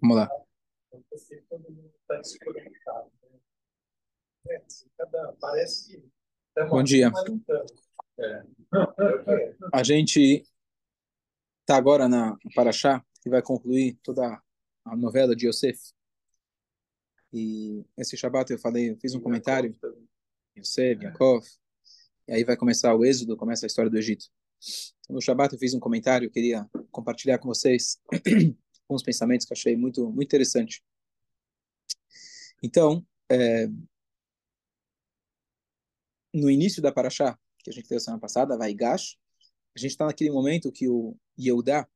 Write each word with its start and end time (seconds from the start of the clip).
Vamos 0.00 0.16
lá. 0.16 0.28
Bom 6.68 6.82
dia. 6.82 7.10
A 9.72 9.82
gente 9.82 10.44
está 11.60 11.76
agora 11.76 12.08
na 12.08 12.36
Paraxá, 12.54 13.04
que 13.22 13.30
vai 13.30 13.42
concluir 13.42 13.98
toda 14.02 14.42
a 14.84 14.96
novela 14.96 15.34
de 15.34 15.46
Yosef. 15.46 15.78
E 17.32 17.84
esse 17.96 18.16
Shabbat 18.16 18.52
eu 18.52 18.58
falei, 18.58 18.90
eu 18.90 18.96
fiz 18.98 19.14
um 19.14 19.20
comentário, 19.20 19.74
Yosef, 20.56 21.02
Yaakov, 21.02 21.46
e 22.28 22.32
aí 22.34 22.44
vai 22.44 22.56
começar 22.56 22.94
o 22.94 23.04
êxodo, 23.04 23.36
começa 23.36 23.64
a 23.64 23.68
história 23.68 23.90
do 23.90 23.96
Egito. 23.96 24.26
No 25.08 25.20
Shabbat 25.20 25.52
eu 25.52 25.58
fiz 25.58 25.74
um 25.74 25.80
comentário, 25.80 26.30
queria 26.30 26.68
compartilhar 26.90 27.38
com 27.38 27.48
vocês 27.48 28.00
alguns 28.88 29.02
pensamentos 29.02 29.46
que 29.46 29.52
achei 29.52 29.76
muito, 29.76 30.10
muito 30.10 30.28
interessante. 30.28 30.82
Então, 32.62 33.04
é, 33.30 33.66
no 36.32 36.50
início 36.50 36.80
da 36.80 36.92
Paraxá, 36.92 37.38
que 37.58 37.70
a 37.70 37.72
gente 37.72 37.88
teve 37.88 38.00
semana 38.00 38.20
passada, 38.20 38.56
vai 38.56 38.72
Gash, 38.72 39.18
a 39.74 39.78
gente 39.78 39.90
está 39.90 40.06
naquele 40.06 40.30
momento 40.30 40.72
que 40.72 40.88
o 40.88 41.16
Yehudá, 41.38 41.88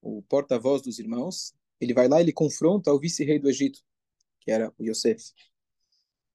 o 0.00 0.22
porta-voz 0.22 0.82
dos 0.82 0.98
irmãos, 0.98 1.54
ele 1.80 1.94
vai 1.94 2.08
lá 2.08 2.18
e 2.20 2.24
ele 2.24 2.32
confronta 2.32 2.92
o 2.92 2.98
vice-rei 2.98 3.38
do 3.38 3.48
Egito, 3.48 3.80
que 4.40 4.50
era 4.50 4.72
o 4.78 4.84
Yosef. 4.84 5.32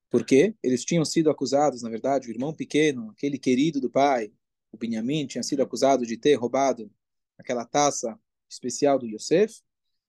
Porque 0.09 0.55
eles 0.61 0.85
tinham 0.85 1.03
sido 1.03 1.29
acusados, 1.29 1.81
na 1.81 1.89
verdade, 1.89 2.27
o 2.27 2.31
irmão 2.31 2.53
pequeno, 2.53 3.09
aquele 3.11 3.37
querido 3.37 3.81
do 3.81 3.89
pai, 3.89 4.31
o 4.75 4.77
Benjamim, 4.77 5.25
tinha 5.25 5.43
sido 5.43 5.63
acusado 5.63 6.05
de 6.05 6.17
ter 6.17 6.35
roubado 6.35 6.91
aquela 7.37 7.65
taça 7.65 8.17
especial 8.49 8.99
do 8.99 9.07
Yosef. 9.07 9.61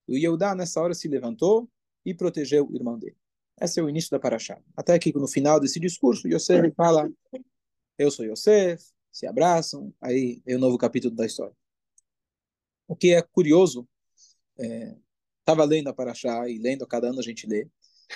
E 0.07 0.13
o 0.13 0.17
Yehudá, 0.17 0.53
nessa 0.53 0.81
hora, 0.81 0.93
se 0.93 1.07
levantou 1.07 1.69
e 2.05 2.13
protegeu 2.13 2.67
o 2.67 2.75
irmão 2.75 2.97
dele. 2.97 3.17
Esse 3.59 3.79
é 3.79 3.83
o 3.83 3.89
início 3.89 4.11
da 4.11 4.19
Paraxá. 4.19 4.61
Até 4.75 4.97
que 4.99 5.11
no 5.13 5.27
final 5.27 5.59
desse 5.59 5.79
discurso, 5.79 6.27
Yosef 6.27 6.71
fala: 6.75 7.09
Eu 7.97 8.11
sou 8.11 8.25
Yosef, 8.25 8.83
se 9.11 9.25
abraçam, 9.25 9.93
aí 9.99 10.41
é 10.45 10.55
o 10.55 10.59
novo 10.59 10.77
capítulo 10.77 11.15
da 11.15 11.25
história. 11.25 11.55
O 12.87 12.95
que 12.95 13.13
é 13.13 13.21
curioso, 13.21 13.87
estava 15.39 15.63
é, 15.63 15.65
lendo 15.65 15.87
a 15.89 15.93
Paraxá 15.93 16.47
e 16.47 16.57
lendo 16.59 16.85
cada 16.85 17.09
ano 17.09 17.19
a 17.19 17.23
gente 17.23 17.47
lê. 17.47 17.67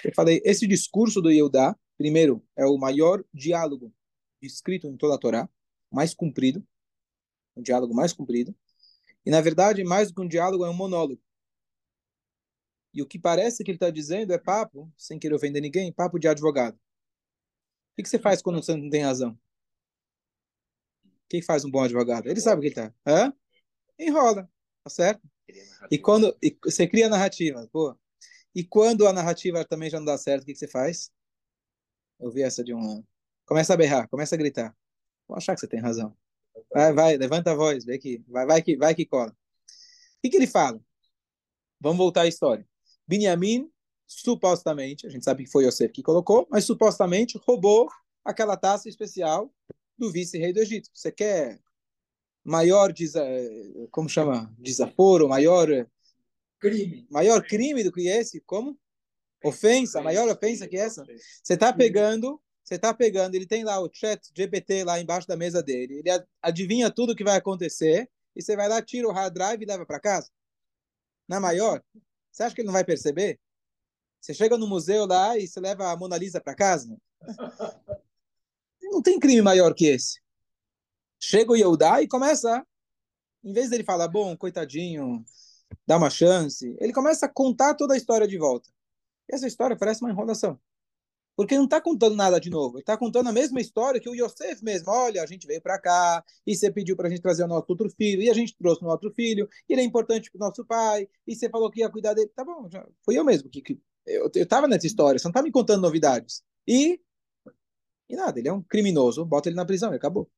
Eu 0.03 0.13
falei: 0.15 0.41
esse 0.45 0.67
discurso 0.67 1.21
do 1.21 1.31
Yehudá, 1.31 1.75
primeiro, 1.97 2.43
é 2.55 2.65
o 2.65 2.77
maior 2.77 3.23
diálogo 3.33 3.91
escrito 4.41 4.87
em 4.87 4.95
toda 4.95 5.15
a 5.15 5.17
Torá, 5.17 5.49
mais 5.91 6.13
comprido, 6.13 6.65
um 7.55 7.61
diálogo 7.61 7.93
mais 7.93 8.13
comprido. 8.13 8.55
E 9.25 9.29
na 9.29 9.41
verdade, 9.41 9.83
mais 9.83 10.09
do 10.09 10.15
que 10.15 10.21
um 10.21 10.27
diálogo, 10.27 10.65
é 10.65 10.69
um 10.69 10.73
monólogo. 10.73 11.21
E 12.93 13.01
o 13.01 13.07
que 13.07 13.19
parece 13.19 13.63
que 13.63 13.71
ele 13.71 13.77
está 13.77 13.89
dizendo 13.89 14.33
é 14.33 14.37
papo, 14.37 14.91
sem 14.97 15.17
querer 15.19 15.35
ofender 15.35 15.61
ninguém, 15.61 15.93
papo 15.93 16.19
de 16.19 16.27
advogado. 16.27 16.75
O 16.75 17.95
que, 17.95 18.03
que 18.03 18.09
você 18.09 18.19
faz 18.19 18.41
quando 18.41 18.61
você 18.61 18.75
não 18.75 18.89
tem 18.89 19.03
razão? 19.03 19.37
O 21.05 21.09
que 21.29 21.41
faz 21.41 21.63
um 21.63 21.71
bom 21.71 21.83
advogado? 21.83 22.27
Ele 22.27 22.41
sabe 22.41 22.59
o 22.59 22.61
que 22.61 22.79
ele 22.79 22.87
está. 22.87 23.33
Enrola, 23.99 24.49
tá 24.83 24.89
certo? 24.89 25.21
E 25.89 25.97
quando 25.97 26.35
e 26.41 26.57
você 26.63 26.87
cria 26.87 27.09
narrativa, 27.09 27.67
pô. 27.71 27.95
E 28.53 28.63
quando 28.63 29.07
a 29.07 29.13
narrativa 29.13 29.63
também 29.65 29.89
já 29.89 29.99
não 29.99 30.05
dá 30.05 30.17
certo, 30.17 30.43
o 30.43 30.45
que, 30.45 30.53
que 30.53 30.59
você 30.59 30.67
faz? 30.67 31.11
Eu 32.19 32.31
vi 32.31 32.41
essa 32.43 32.63
de 32.63 32.73
um. 32.73 33.03
Começa 33.45 33.73
a 33.73 33.77
berrar, 33.77 34.07
começa 34.09 34.35
a 34.35 34.37
gritar. 34.37 34.75
Vou 35.31 35.37
achar 35.37 35.55
que 35.55 35.61
você 35.61 35.67
tem 35.67 35.79
razão. 35.79 36.13
Vai, 36.73 36.91
vai, 36.91 37.15
levanta 37.15 37.51
a 37.51 37.55
voz, 37.55 37.85
vê 37.85 37.97
que 37.97 38.21
vai, 38.27 38.45
vai 38.45 38.61
que 38.61 38.75
vai 38.75 38.93
que 38.93 39.05
cola. 39.05 39.31
O 39.31 40.21
que, 40.21 40.29
que 40.29 40.35
ele 40.35 40.45
fala? 40.45 40.83
Vamos 41.79 41.97
voltar 41.97 42.23
à 42.23 42.27
história. 42.27 42.67
Binyamin, 43.07 43.71
supostamente, 44.05 45.07
a 45.07 45.09
gente 45.09 45.23
sabe 45.23 45.45
que 45.45 45.49
foi 45.49 45.65
Yosef 45.65 45.93
que 45.93 46.03
colocou, 46.03 46.45
mas 46.51 46.65
supostamente 46.65 47.39
roubou 47.47 47.89
aquela 48.25 48.57
taça 48.57 48.89
especial 48.89 49.49
do 49.97 50.11
vice-rei 50.11 50.51
do 50.51 50.59
Egito. 50.59 50.89
Você 50.93 51.13
quer 51.13 51.61
maior, 52.43 52.93
como 53.89 54.09
chama, 54.09 54.53
desaforo, 54.59 55.29
maior 55.29 55.87
crime, 56.59 57.07
maior 57.09 57.41
crime 57.41 57.85
do 57.85 57.91
que 57.91 58.09
esse? 58.09 58.41
Como? 58.41 58.77
Ofensa, 59.41 60.01
maior 60.01 60.27
ofensa 60.27 60.67
que 60.67 60.75
essa? 60.75 61.05
Você 61.41 61.53
está 61.53 61.71
pegando, 61.71 62.37
você 62.71 62.75
está 62.75 62.93
pegando, 62.93 63.35
ele 63.35 63.45
tem 63.45 63.65
lá 63.65 63.81
o 63.81 63.89
chat 63.91 64.31
GPT 64.33 64.85
lá 64.85 64.97
embaixo 64.97 65.27
da 65.27 65.35
mesa 65.35 65.61
dele, 65.61 65.95
ele 65.95 66.25
adivinha 66.41 66.89
tudo 66.89 67.11
o 67.11 67.15
que 67.15 67.23
vai 67.23 67.35
acontecer, 67.35 68.09
e 68.33 68.41
você 68.41 68.55
vai 68.55 68.69
lá, 68.69 68.81
tira 68.81 69.09
o 69.09 69.11
hard 69.11 69.33
drive 69.33 69.61
e 69.61 69.65
leva 69.65 69.85
para 69.85 69.99
casa? 69.99 70.29
Na 71.27 71.37
maior? 71.37 71.83
Você 72.31 72.43
acha 72.43 72.55
que 72.55 72.61
ele 72.61 72.67
não 72.67 72.73
vai 72.73 72.85
perceber? 72.85 73.41
Você 74.21 74.33
chega 74.33 74.57
no 74.57 74.67
museu 74.67 75.05
lá 75.05 75.37
e 75.37 75.49
você 75.49 75.59
leva 75.59 75.91
a 75.91 75.97
Mona 75.97 76.17
Lisa 76.17 76.39
para 76.39 76.55
casa? 76.55 76.97
Não 78.83 79.01
tem 79.01 79.19
crime 79.19 79.41
maior 79.41 79.73
que 79.73 79.87
esse. 79.87 80.21
Chega 81.19 81.51
o 81.51 81.57
Yehudá 81.57 82.01
e 82.01 82.07
começa, 82.07 82.65
em 83.43 83.51
vez 83.51 83.69
dele 83.69 83.83
falar, 83.83 84.07
bom, 84.07 84.37
coitadinho, 84.37 85.25
dá 85.85 85.97
uma 85.97 86.09
chance, 86.09 86.73
ele 86.79 86.93
começa 86.93 87.25
a 87.25 87.29
contar 87.29 87.75
toda 87.75 87.95
a 87.95 87.97
história 87.97 88.25
de 88.25 88.37
volta. 88.37 88.69
E 89.29 89.35
essa 89.35 89.45
história 89.45 89.75
parece 89.75 90.01
uma 90.01 90.09
enrolação. 90.09 90.57
Porque 91.35 91.55
não 91.55 91.65
está 91.65 91.81
contando 91.81 92.15
nada 92.15 92.39
de 92.39 92.49
novo. 92.49 92.75
Ele 92.75 92.81
está 92.81 92.97
contando 92.97 93.29
a 93.29 93.31
mesma 93.31 93.59
história 93.59 93.99
que 93.99 94.09
o 94.09 94.15
Yosef 94.15 94.63
mesmo. 94.63 94.91
Olha, 94.91 95.23
a 95.23 95.25
gente 95.25 95.47
veio 95.47 95.61
para 95.61 95.79
cá 95.79 96.23
e 96.45 96.55
você 96.55 96.71
pediu 96.71 96.95
para 96.95 97.07
a 97.07 97.09
gente 97.09 97.21
trazer 97.21 97.43
o 97.43 97.47
nosso 97.47 97.65
outro 97.69 97.89
filho 97.89 98.21
e 98.21 98.29
a 98.29 98.33
gente 98.33 98.55
trouxe 98.57 98.81
o 98.81 98.83
nosso 98.83 98.95
outro 98.95 99.13
filho. 99.13 99.47
E 99.67 99.73
ele 99.73 99.81
é 99.81 99.85
importante 99.85 100.29
para 100.29 100.37
o 100.37 100.47
nosso 100.47 100.65
pai 100.65 101.07
e 101.25 101.35
você 101.35 101.49
falou 101.49 101.71
que 101.71 101.79
ia 101.79 101.89
cuidar 101.89 102.13
dele. 102.13 102.29
Tá 102.35 102.43
bom, 102.43 102.69
já 102.69 102.85
fui 103.03 103.17
eu 103.17 103.23
mesmo 103.23 103.49
que, 103.49 103.61
que 103.61 103.79
eu 104.05 104.29
estava 104.35 104.67
nessa 104.67 104.87
história. 104.87 105.17
Você 105.17 105.25
não 105.25 105.31
está 105.31 105.41
me 105.41 105.51
contando 105.51 105.81
novidades. 105.81 106.43
E 106.67 106.99
e 108.11 108.15
nada. 108.15 108.37
Ele 108.39 108.49
é 108.49 108.53
um 108.53 108.61
criminoso. 108.61 109.25
Bota 109.25 109.49
ele 109.49 109.55
na 109.55 109.65
prisão 109.65 109.93
e 109.93 109.95
acabou. 109.95 110.29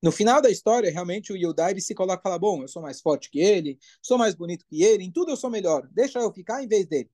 No 0.00 0.12
final 0.12 0.40
da 0.40 0.50
história, 0.50 0.90
realmente 0.90 1.32
o 1.32 1.36
Yudai 1.36 1.72
ele 1.72 1.80
se 1.80 1.94
coloca 1.94 2.20
e 2.20 2.22
fala: 2.22 2.38
bom, 2.38 2.62
eu 2.62 2.68
sou 2.68 2.82
mais 2.82 3.00
forte 3.00 3.30
que 3.30 3.40
ele, 3.40 3.78
sou 4.02 4.18
mais 4.18 4.34
bonito 4.34 4.64
que 4.66 4.82
ele, 4.82 5.02
em 5.02 5.10
tudo 5.10 5.32
eu 5.32 5.36
sou 5.36 5.50
melhor. 5.50 5.88
Deixa 5.90 6.20
eu 6.20 6.32
ficar 6.32 6.62
em 6.62 6.68
vez 6.68 6.86
dele. 6.86 7.10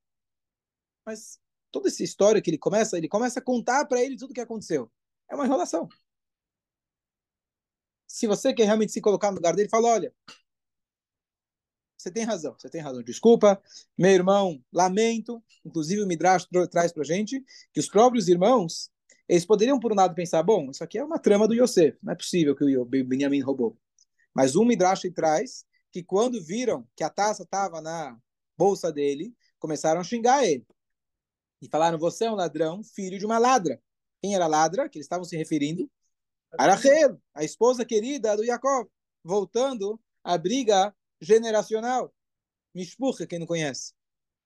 Mas 1.07 1.39
toda 1.71 1.89
essa 1.89 2.03
história 2.03 2.41
que 2.41 2.51
ele 2.51 2.59
começa, 2.59 2.97
ele 2.97 3.09
começa 3.09 3.41
a 3.41 3.43
contar 3.43 3.85
para 3.87 4.03
ele 4.03 4.17
tudo 4.17 4.31
o 4.31 4.35
que 4.35 4.41
aconteceu. 4.41 4.91
É 5.29 5.35
uma 5.35 5.47
enrolação. 5.47 5.89
Se 8.07 8.27
você 8.27 8.53
quer 8.53 8.65
realmente 8.65 8.93
se 8.93 9.01
colocar 9.01 9.31
no 9.31 9.37
lugar 9.37 9.55
dele, 9.55 9.69
fala: 9.69 9.89
olha, 9.89 10.15
você 11.97 12.11
tem 12.11 12.25
razão, 12.25 12.57
você 12.59 12.69
tem 12.69 12.81
razão. 12.81 13.03
Desculpa, 13.03 13.63
meu 13.97 14.11
irmão, 14.11 14.63
lamento. 14.73 15.43
Inclusive 15.65 16.03
o 16.03 16.07
Midrash 16.07 16.47
traz 16.71 16.93
para 16.93 17.05
gente 17.05 17.45
que 17.73 17.81
os 17.81 17.89
próprios 17.89 18.27
irmãos, 18.27 18.91
eles 19.29 19.47
poderiam 19.47 19.79
por 19.79 19.93
um 19.93 19.97
lado 19.97 20.15
pensar: 20.15 20.43
bom, 20.43 20.71
isso 20.71 20.83
aqui 20.83 20.99
é 20.99 21.05
uma 21.05 21.19
trama 21.19 21.47
do 21.47 21.55
Yosef, 21.55 21.97
não 22.03 22.13
é 22.13 22.17
possível 22.17 22.57
que 22.57 22.77
o 22.77 22.85
Benjamin 22.85 23.41
roubou. 23.41 23.79
Mas 24.35 24.57
o 24.57 24.65
Midrash 24.65 25.03
traz 25.15 25.65
que 25.93 26.03
quando 26.03 26.43
viram 26.43 26.87
que 26.97 27.05
a 27.05 27.11
taça 27.11 27.43
estava 27.43 27.81
na 27.81 28.17
bolsa 28.57 28.93
dele, 28.93 29.35
começaram 29.59 30.01
a 30.01 30.05
xingar 30.05 30.45
ele 30.45 30.67
e 31.61 31.69
falaram: 31.69 31.99
Você 31.99 32.25
é 32.25 32.31
um 32.31 32.35
ladrão, 32.35 32.83
filho 32.83 33.19
de 33.19 33.27
uma 33.27 33.39
ladra. 33.39 33.81
Quem 34.21 34.35
era 34.35 34.47
ladra? 34.47 34.89
Que 34.89 34.99
eles 34.99 35.07
estavam 35.07 35.25
se 35.25 35.37
referindo? 35.37 35.91
A 36.59 36.67
Rachel, 36.67 37.21
a 37.35 37.45
esposa 37.45 37.85
querida 37.85 38.37
do 38.37 38.45
Jacob, 38.45 38.89
voltando 39.23 40.01
à 40.25 40.37
briga 40.37 40.95
generacional. 41.21 42.13
Mishpucha, 42.75 43.27
quem 43.27 43.39
não 43.39 43.47
conhece. 43.47 43.93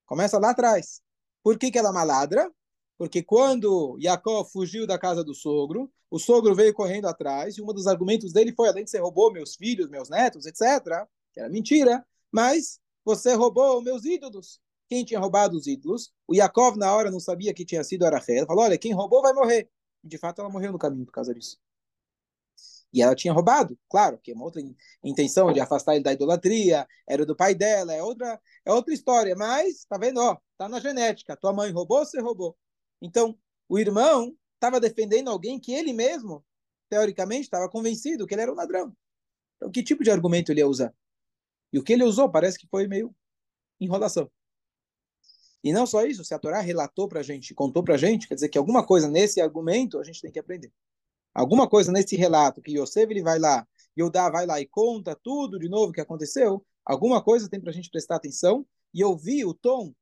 Começa 0.06 0.38
lá 0.38 0.50
atrás. 0.50 1.00
Por 1.42 1.58
que, 1.58 1.70
que 1.70 1.78
ela 1.78 1.88
é 1.88 1.92
uma 1.92 2.04
ladra? 2.04 2.52
Porque 2.98 3.22
quando 3.22 3.98
Jacob 4.00 4.46
fugiu 4.46 4.86
da 4.86 4.98
casa 4.98 5.24
do 5.24 5.34
sogro, 5.34 5.90
o 6.10 6.18
sogro 6.18 6.54
veio 6.54 6.72
correndo 6.72 7.06
atrás, 7.06 7.56
e 7.56 7.62
um 7.62 7.66
dos 7.66 7.86
argumentos 7.86 8.32
dele 8.32 8.52
foi: 8.54 8.68
além 8.68 8.84
de 8.84 8.90
você 8.90 8.98
roubou 8.98 9.32
meus 9.32 9.56
filhos, 9.56 9.88
meus 9.88 10.08
netos, 10.08 10.46
etc., 10.46 11.06
que 11.32 11.40
era 11.40 11.48
mentira, 11.48 12.06
mas 12.30 12.78
você 13.04 13.34
roubou 13.34 13.82
meus 13.82 14.04
ídolos 14.04 14.60
quem 14.88 15.04
tinha 15.04 15.20
roubado 15.20 15.56
os 15.56 15.66
ídolos. 15.66 16.12
O 16.26 16.34
Yaakov, 16.34 16.76
na 16.76 16.94
hora, 16.94 17.10
não 17.10 17.20
sabia 17.20 17.54
que 17.54 17.64
tinha 17.64 17.82
sido 17.84 18.04
a 18.04 18.10
Rachel. 18.10 18.46
Falou, 18.46 18.64
olha, 18.64 18.78
quem 18.78 18.92
roubou 18.92 19.22
vai 19.22 19.32
morrer. 19.32 19.68
E, 20.02 20.08
de 20.08 20.18
fato, 20.18 20.40
ela 20.40 20.50
morreu 20.50 20.72
no 20.72 20.78
caminho 20.78 21.06
por 21.06 21.12
causa 21.12 21.34
disso. 21.34 21.58
E 22.92 23.02
ela 23.02 23.14
tinha 23.16 23.32
roubado, 23.32 23.76
claro, 23.88 24.18
que 24.18 24.30
é 24.30 24.34
uma 24.34 24.44
outra 24.44 24.62
intenção 25.02 25.52
de 25.52 25.58
afastar 25.58 25.96
ele 25.96 26.04
da 26.04 26.12
idolatria, 26.12 26.86
era 27.08 27.26
do 27.26 27.34
pai 27.34 27.52
dela, 27.52 27.92
é 27.92 28.00
outra, 28.00 28.40
é 28.64 28.72
outra 28.72 28.94
história. 28.94 29.34
Mas, 29.34 29.84
tá 29.84 29.98
vendo, 29.98 30.20
ó, 30.20 30.36
tá 30.56 30.68
na 30.68 30.78
genética. 30.78 31.36
Tua 31.36 31.52
mãe 31.52 31.72
roubou, 31.72 32.04
você 32.04 32.20
roubou. 32.20 32.56
Então, 33.02 33.36
o 33.68 33.80
irmão 33.80 34.36
estava 34.54 34.78
defendendo 34.78 35.28
alguém 35.28 35.58
que 35.58 35.72
ele 35.72 35.92
mesmo, 35.92 36.44
teoricamente, 36.88 37.42
estava 37.42 37.68
convencido 37.68 38.26
que 38.26 38.34
ele 38.34 38.42
era 38.42 38.52
um 38.52 38.56
ladrão. 38.56 38.96
Então, 39.56 39.70
que 39.70 39.82
tipo 39.82 40.04
de 40.04 40.10
argumento 40.10 40.52
ele 40.52 40.60
ia 40.60 40.68
usar? 40.68 40.94
E 41.72 41.78
o 41.80 41.82
que 41.82 41.92
ele 41.92 42.04
usou 42.04 42.30
parece 42.30 42.56
que 42.56 42.68
foi 42.68 42.86
meio 42.86 43.12
enrolação. 43.80 44.30
E 45.64 45.72
não 45.72 45.86
só 45.86 46.04
isso, 46.04 46.24
se 46.24 46.34
a 46.34 46.38
Torá 46.38 46.60
relatou 46.60 47.08
para 47.08 47.20
a 47.20 47.22
gente, 47.22 47.54
contou 47.54 47.82
para 47.82 47.94
a 47.94 47.98
gente, 47.98 48.28
quer 48.28 48.34
dizer 48.34 48.50
que 48.50 48.58
alguma 48.58 48.86
coisa 48.86 49.08
nesse 49.08 49.40
argumento 49.40 49.98
a 49.98 50.04
gente 50.04 50.20
tem 50.20 50.30
que 50.30 50.38
aprender. 50.38 50.70
Alguma 51.34 51.68
coisa 51.68 51.90
nesse 51.90 52.14
relato 52.14 52.62
que 52.62 52.78
Yosef 52.78 53.10
ele 53.10 53.22
vai 53.22 53.38
lá 53.38 53.66
Yodá 53.98 54.28
vai 54.28 54.46
lá 54.46 54.60
e 54.60 54.66
conta 54.66 55.14
tudo 55.14 55.58
de 55.58 55.68
novo 55.68 55.92
que 55.92 56.00
aconteceu, 56.00 56.64
alguma 56.84 57.22
coisa 57.22 57.48
tem 57.48 57.60
para 57.60 57.70
a 57.70 57.72
gente 57.72 57.90
prestar 57.90 58.16
atenção 58.16 58.66
e 58.92 59.04
ouvir 59.04 59.44
o 59.44 59.54
tom 59.54 59.94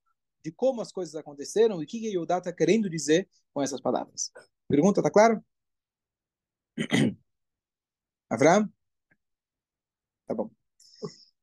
de 0.44 0.50
como 0.50 0.80
as 0.80 0.90
coisas 0.90 1.14
aconteceram 1.14 1.80
e 1.80 1.84
o 1.84 1.86
que 1.86 2.08
Yodá 2.08 2.38
está 2.38 2.52
querendo 2.52 2.90
dizer 2.90 3.28
com 3.52 3.62
essas 3.62 3.80
palavras. 3.80 4.32
Pergunta, 4.66 5.02
tá 5.02 5.10
claro? 5.10 5.44
Avram? 8.30 8.68
Tá 10.26 10.34
bom. 10.34 10.50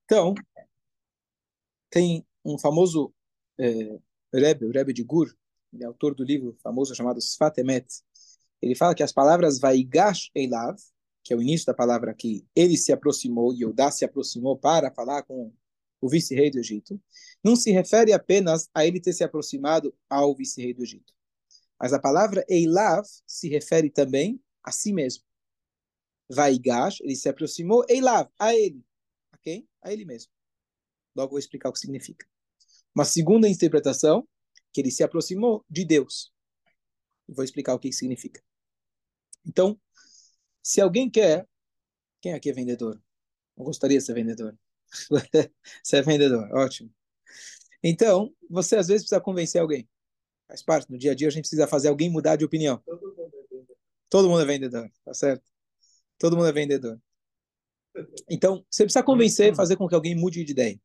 Então, 0.06 0.34
tem 1.90 2.26
um 2.44 2.58
famoso 2.58 3.14
é, 3.60 4.00
Rebbe, 4.34 4.66
o 4.66 4.72
Rebbe 4.72 4.94
de 4.94 5.04
Gur, 5.04 5.34
ele 5.74 5.84
é 5.84 5.88
autor 5.88 6.16
do 6.16 6.24
livro 6.24 6.58
famoso 6.62 6.96
chamado 6.96 7.22
Sfat 7.22 7.58
Emet. 7.60 7.88
Ele 8.62 8.76
fala 8.76 8.96
que 8.96 9.04
as 9.04 9.12
palavras 9.12 9.60
Vaigash 9.60 10.30
Eilav, 10.36 10.78
que 11.24 11.34
é 11.34 11.36
o 11.38 11.42
início 11.42 11.66
da 11.66 11.74
palavra 11.74 12.14
que 12.14 12.46
ele 12.56 12.78
se 12.78 12.92
aproximou, 12.92 13.54
e 13.54 13.64
Yodá 13.64 13.92
se 13.92 14.04
aproximou 14.04 14.58
para 14.58 14.92
falar 14.92 15.24
com 15.24 15.54
o 16.02 16.10
vice-rei 16.10 16.50
do 16.50 16.60
Egito, 16.60 17.00
não 17.44 17.56
se 17.56 17.72
refere 17.72 18.14
apenas 18.14 18.70
a 18.74 18.86
ele 18.86 19.00
ter 19.00 19.14
se 19.14 19.24
aproximado 19.24 19.94
ao 20.10 20.36
vice-rei 20.36 20.74
do 20.74 20.84
Egito. 20.84 21.14
Mas 21.80 21.94
a 21.94 22.00
palavra 22.00 22.46
Eilav 22.50 23.06
se 23.26 23.50
refere 23.50 23.90
também 23.90 24.42
a 24.64 24.72
si 24.72 24.92
mesmo. 24.92 25.24
Vaigash, 26.30 27.02
ele 27.02 27.16
se 27.16 27.28
aproximou, 27.28 27.86
Eilav, 27.90 28.30
a 28.38 28.54
ele. 28.54 28.84
Quem? 29.42 29.68
A 29.82 29.92
ele 29.92 30.06
mesmo. 30.06 30.32
Logo 31.16 31.32
vou 31.32 31.40
explicar 31.40 31.70
o 31.70 31.74
que 31.74 31.80
significa. 31.80 32.26
Uma 32.96 33.06
segunda 33.06 33.48
interpretação, 33.48 34.28
que 34.74 34.82
ele 34.82 34.92
se 34.92 35.04
aproximou 35.04 35.66
de 35.70 35.86
Deus. 35.86 36.32
Vou 37.28 37.44
explicar 37.44 37.74
o 37.74 37.80
que 37.80 37.92
significa. 37.92 38.42
Então, 39.46 39.80
se 40.62 40.82
alguém 40.82 41.10
quer, 41.10 41.48
quem 42.22 42.34
aqui 42.34 42.50
é 42.50 42.54
vendedor? 42.54 43.02
Eu 43.58 43.64
gostaria 43.64 43.98
de 43.98 44.04
ser 44.04 44.14
vendedor. 44.14 44.58
você 45.84 45.98
é 45.98 46.02
vendedor, 46.02 46.50
ótimo. 46.54 46.92
Então, 47.84 48.34
você 48.50 48.76
às 48.76 48.88
vezes 48.88 49.04
precisa 49.04 49.22
convencer 49.22 49.62
alguém. 49.62 49.88
Faz 50.48 50.64
parte, 50.64 50.92
no 50.92 50.98
dia 50.98 51.12
a 51.12 51.16
dia 51.16 51.28
a 51.28 51.32
gente 51.32 51.44
precisa 51.44 51.68
fazer 51.68 51.90
alguém 51.90 52.10
mudar 52.10 52.36
de 52.36 52.44
opinião. 52.44 52.82
Todo 54.10 54.28
mundo 54.28 54.42
é 54.42 54.46
vendedor, 54.46 54.92
tá 55.06 55.14
certo? 55.14 55.44
Todo 56.18 56.36
mundo 56.36 56.48
é 56.48 56.52
vendedor. 56.52 57.00
Então, 58.30 58.66
você 58.70 58.84
precisa 58.84 59.04
convencer, 59.04 59.56
fazer 59.56 59.76
com 59.78 59.88
que 59.88 59.96
alguém 59.96 60.16
mude 60.16 60.44
de 60.44 60.52
ideia. 60.52 60.80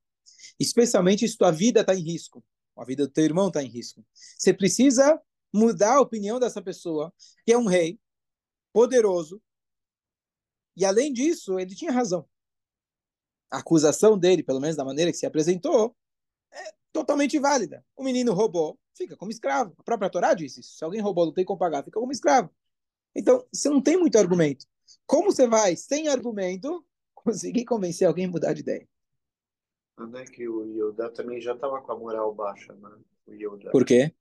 Especialmente 0.58 1.26
se 1.26 1.36
tua 1.36 1.50
vida 1.50 1.80
está 1.80 1.94
em 1.94 2.02
risco. 2.02 2.44
A 2.76 2.84
vida 2.84 3.06
do 3.06 3.12
teu 3.12 3.24
irmão 3.24 3.48
está 3.48 3.62
em 3.62 3.68
risco. 3.68 4.04
Você 4.12 4.52
precisa 4.52 5.20
mudar 5.52 5.96
a 5.96 6.00
opinião 6.00 6.40
dessa 6.40 6.60
pessoa, 6.60 7.12
que 7.44 7.52
é 7.52 7.58
um 7.58 7.66
rei 7.66 7.98
poderoso. 8.72 9.40
E 10.76 10.84
além 10.84 11.12
disso, 11.12 11.58
ele 11.58 11.74
tinha 11.74 11.92
razão. 11.92 12.28
A 13.50 13.58
acusação 13.58 14.18
dele, 14.18 14.42
pelo 14.42 14.60
menos 14.60 14.76
da 14.76 14.84
maneira 14.84 15.12
que 15.12 15.16
se 15.16 15.26
apresentou, 15.26 15.96
é 16.50 16.74
totalmente 16.92 17.38
válida. 17.38 17.84
O 17.96 18.02
menino 18.02 18.32
roubou, 18.32 18.78
fica 18.96 19.16
como 19.16 19.30
escravo. 19.30 19.74
A 19.78 19.82
própria 19.84 20.10
Torá 20.10 20.34
diz 20.34 20.58
isso. 20.58 20.76
Se 20.76 20.84
alguém 20.84 21.00
roubou, 21.00 21.26
não 21.26 21.32
tem 21.32 21.44
como 21.44 21.58
pagar, 21.58 21.84
fica 21.84 22.00
como 22.00 22.10
escravo. 22.10 22.50
Então, 23.14 23.46
você 23.52 23.68
não 23.68 23.80
tem 23.80 23.96
muito 23.96 24.18
argumento. 24.18 24.66
Como 25.06 25.30
você 25.30 25.46
vai, 25.46 25.76
sem 25.76 26.08
argumento, 26.08 26.84
conseguir 27.14 27.64
convencer 27.64 28.08
alguém 28.08 28.24
a 28.24 28.28
mudar 28.28 28.52
de 28.52 28.60
ideia? 28.60 28.88
Né, 29.99 30.25
que 30.25 30.49
o 30.49 30.64
Yoda 30.67 31.08
também 31.11 31.41
já 31.41 31.55
estava 31.55 31.81
com 31.81 31.93
a 31.93 31.96
moral 31.96 32.35
baixa, 32.35 32.73
né? 32.75 32.91
O 33.26 33.32
Yoda. 33.32 33.70
Por 33.70 33.85
quê? 33.85 34.12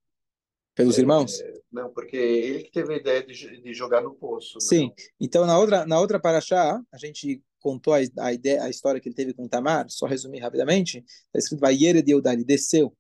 Pelos 0.75 0.97
é, 0.97 1.01
irmãos? 1.01 1.39
Não, 1.71 1.91
porque 1.91 2.17
ele 2.17 2.63
que 2.63 2.71
teve 2.71 2.93
a 2.93 2.97
ideia 2.97 3.25
de, 3.25 3.61
de 3.61 3.73
jogar 3.73 4.01
no 4.01 4.13
poço. 4.15 4.55
Né? 4.55 4.61
Sim. 4.61 4.87
Né? 4.87 4.93
Então, 5.19 5.45
na 5.45 5.57
outra, 5.57 5.85
na 5.85 5.99
outra 5.99 6.19
paraxá, 6.19 6.81
a 6.91 6.97
gente 6.97 7.43
contou 7.59 7.93
a, 7.93 7.99
a, 8.19 8.33
ideia, 8.33 8.63
a 8.63 8.69
história 8.69 8.99
que 8.99 9.07
ele 9.07 9.15
teve 9.15 9.33
com 9.33 9.47
Tamar, 9.47 9.85
só 9.89 10.05
resumir 10.05 10.39
rapidamente, 10.39 10.99
está 10.99 11.39
escrito, 11.39 11.61
vai 11.61 11.75
de 11.75 12.11
Eudá, 12.11 12.33
ele 12.33 12.43
desceu. 12.43 12.95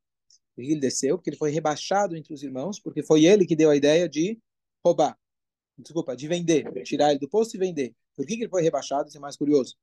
Ele 0.57 0.79
desceu 0.79 1.17
porque 1.17 1.31
ele 1.31 1.37
foi 1.37 1.51
rebaixado 1.51 2.15
entre 2.15 2.33
os 2.33 2.43
irmãos, 2.43 2.79
porque 2.79 3.03
foi 3.03 3.25
ele 3.25 3.45
que 3.45 3.55
deu 3.55 3.69
a 3.69 3.75
ideia 3.75 4.07
de 4.07 4.39
roubar. 4.85 5.17
Desculpa, 5.77 6.15
de 6.15 6.27
vender, 6.27 6.71
tirar 6.83 7.09
ele 7.09 7.19
do 7.19 7.27
poço 7.27 7.55
e 7.57 7.59
vender. 7.59 7.93
Por 8.15 8.25
que, 8.25 8.35
que 8.35 8.43
ele 8.43 8.49
foi 8.49 8.61
rebaixado? 8.61 9.09
Isso 9.09 9.17
é 9.17 9.19
mais 9.19 9.35
curioso. 9.35 9.75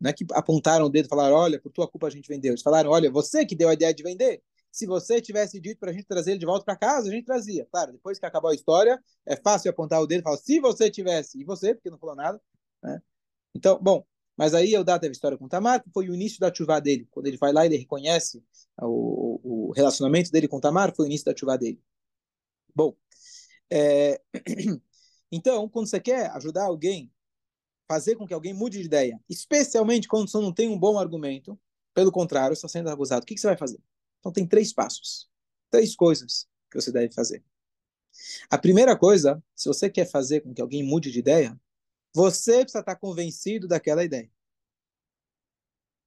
Não 0.00 0.10
é 0.10 0.12
que 0.12 0.26
apontaram 0.32 0.86
o 0.86 0.88
dedo 0.88 1.06
e 1.06 1.08
falaram, 1.08 1.36
olha, 1.36 1.60
por 1.60 1.70
tua 1.72 1.88
culpa 1.88 2.06
a 2.08 2.10
gente 2.10 2.28
vendeu. 2.28 2.52
Eles 2.52 2.62
falaram, 2.62 2.90
olha, 2.90 3.10
você 3.10 3.46
que 3.46 3.54
deu 3.54 3.68
a 3.68 3.74
ideia 3.74 3.94
de 3.94 4.02
vender. 4.02 4.42
Se 4.70 4.86
você 4.86 5.20
tivesse 5.20 5.60
dito 5.60 5.78
para 5.78 5.90
a 5.90 5.92
gente 5.92 6.06
trazer 6.06 6.32
ele 6.32 6.40
de 6.40 6.46
volta 6.46 6.64
para 6.64 6.76
casa, 6.76 7.08
a 7.08 7.12
gente 7.12 7.26
trazia. 7.26 7.66
Claro, 7.70 7.92
depois 7.92 8.18
que 8.18 8.24
acabou 8.24 8.50
a 8.50 8.54
história, 8.54 8.98
é 9.26 9.36
fácil 9.36 9.70
apontar 9.70 10.00
o 10.00 10.06
dedo 10.06 10.20
e 10.20 10.22
falar, 10.22 10.38
se 10.38 10.58
você 10.60 10.90
tivesse, 10.90 11.38
e 11.38 11.44
você, 11.44 11.74
porque 11.74 11.90
não 11.90 11.98
falou 11.98 12.16
nada. 12.16 12.40
Né? 12.82 13.00
Então, 13.54 13.78
bom, 13.80 14.02
mas 14.36 14.54
aí 14.54 14.72
Eudá 14.72 14.98
teve 14.98 15.12
história 15.12 15.36
com 15.36 15.46
Tamar, 15.46 15.82
que 15.82 15.90
foi 15.90 16.08
o 16.08 16.14
início 16.14 16.40
da 16.40 16.52
chuva 16.52 16.80
dele. 16.80 17.06
Quando 17.10 17.26
ele 17.26 17.36
vai 17.36 17.52
lá, 17.52 17.66
ele 17.66 17.76
reconhece 17.76 18.42
o, 18.80 19.68
o 19.68 19.72
relacionamento 19.72 20.30
dele 20.30 20.48
com 20.48 20.58
Tamar, 20.58 20.94
foi 20.96 21.04
o 21.04 21.08
início 21.08 21.26
da 21.26 21.36
chuva 21.36 21.58
dele. 21.58 21.80
Bom, 22.74 22.96
é... 23.70 24.20
então, 25.30 25.68
quando 25.68 25.86
você 25.88 26.00
quer 26.00 26.30
ajudar 26.30 26.64
alguém 26.64 27.11
fazer 27.92 28.16
com 28.16 28.26
que 28.26 28.32
alguém 28.32 28.54
mude 28.54 28.78
de 28.78 28.86
ideia, 28.86 29.20
especialmente 29.28 30.08
quando 30.08 30.30
você 30.30 30.38
não 30.38 30.50
tem 30.50 30.66
um 30.66 30.78
bom 30.78 30.98
argumento, 30.98 31.60
pelo 31.92 32.10
contrário, 32.10 32.54
está 32.54 32.66
sendo 32.66 32.88
acusado, 32.88 33.22
o 33.22 33.26
que, 33.26 33.34
que 33.34 33.40
você 33.40 33.48
vai 33.48 33.56
fazer? 33.56 33.78
Então 34.18 34.32
tem 34.32 34.46
três 34.46 34.72
passos, 34.72 35.28
três 35.70 35.94
coisas 35.94 36.48
que 36.70 36.80
você 36.80 36.90
deve 36.90 37.12
fazer. 37.12 37.44
A 38.48 38.56
primeira 38.56 38.96
coisa, 38.96 39.42
se 39.54 39.68
você 39.68 39.90
quer 39.90 40.10
fazer 40.10 40.40
com 40.40 40.54
que 40.54 40.62
alguém 40.62 40.82
mude 40.82 41.10
de 41.10 41.18
ideia, 41.18 41.54
você 42.14 42.60
precisa 42.62 42.80
estar 42.80 42.96
convencido 42.96 43.68
daquela 43.68 44.02
ideia. 44.02 44.30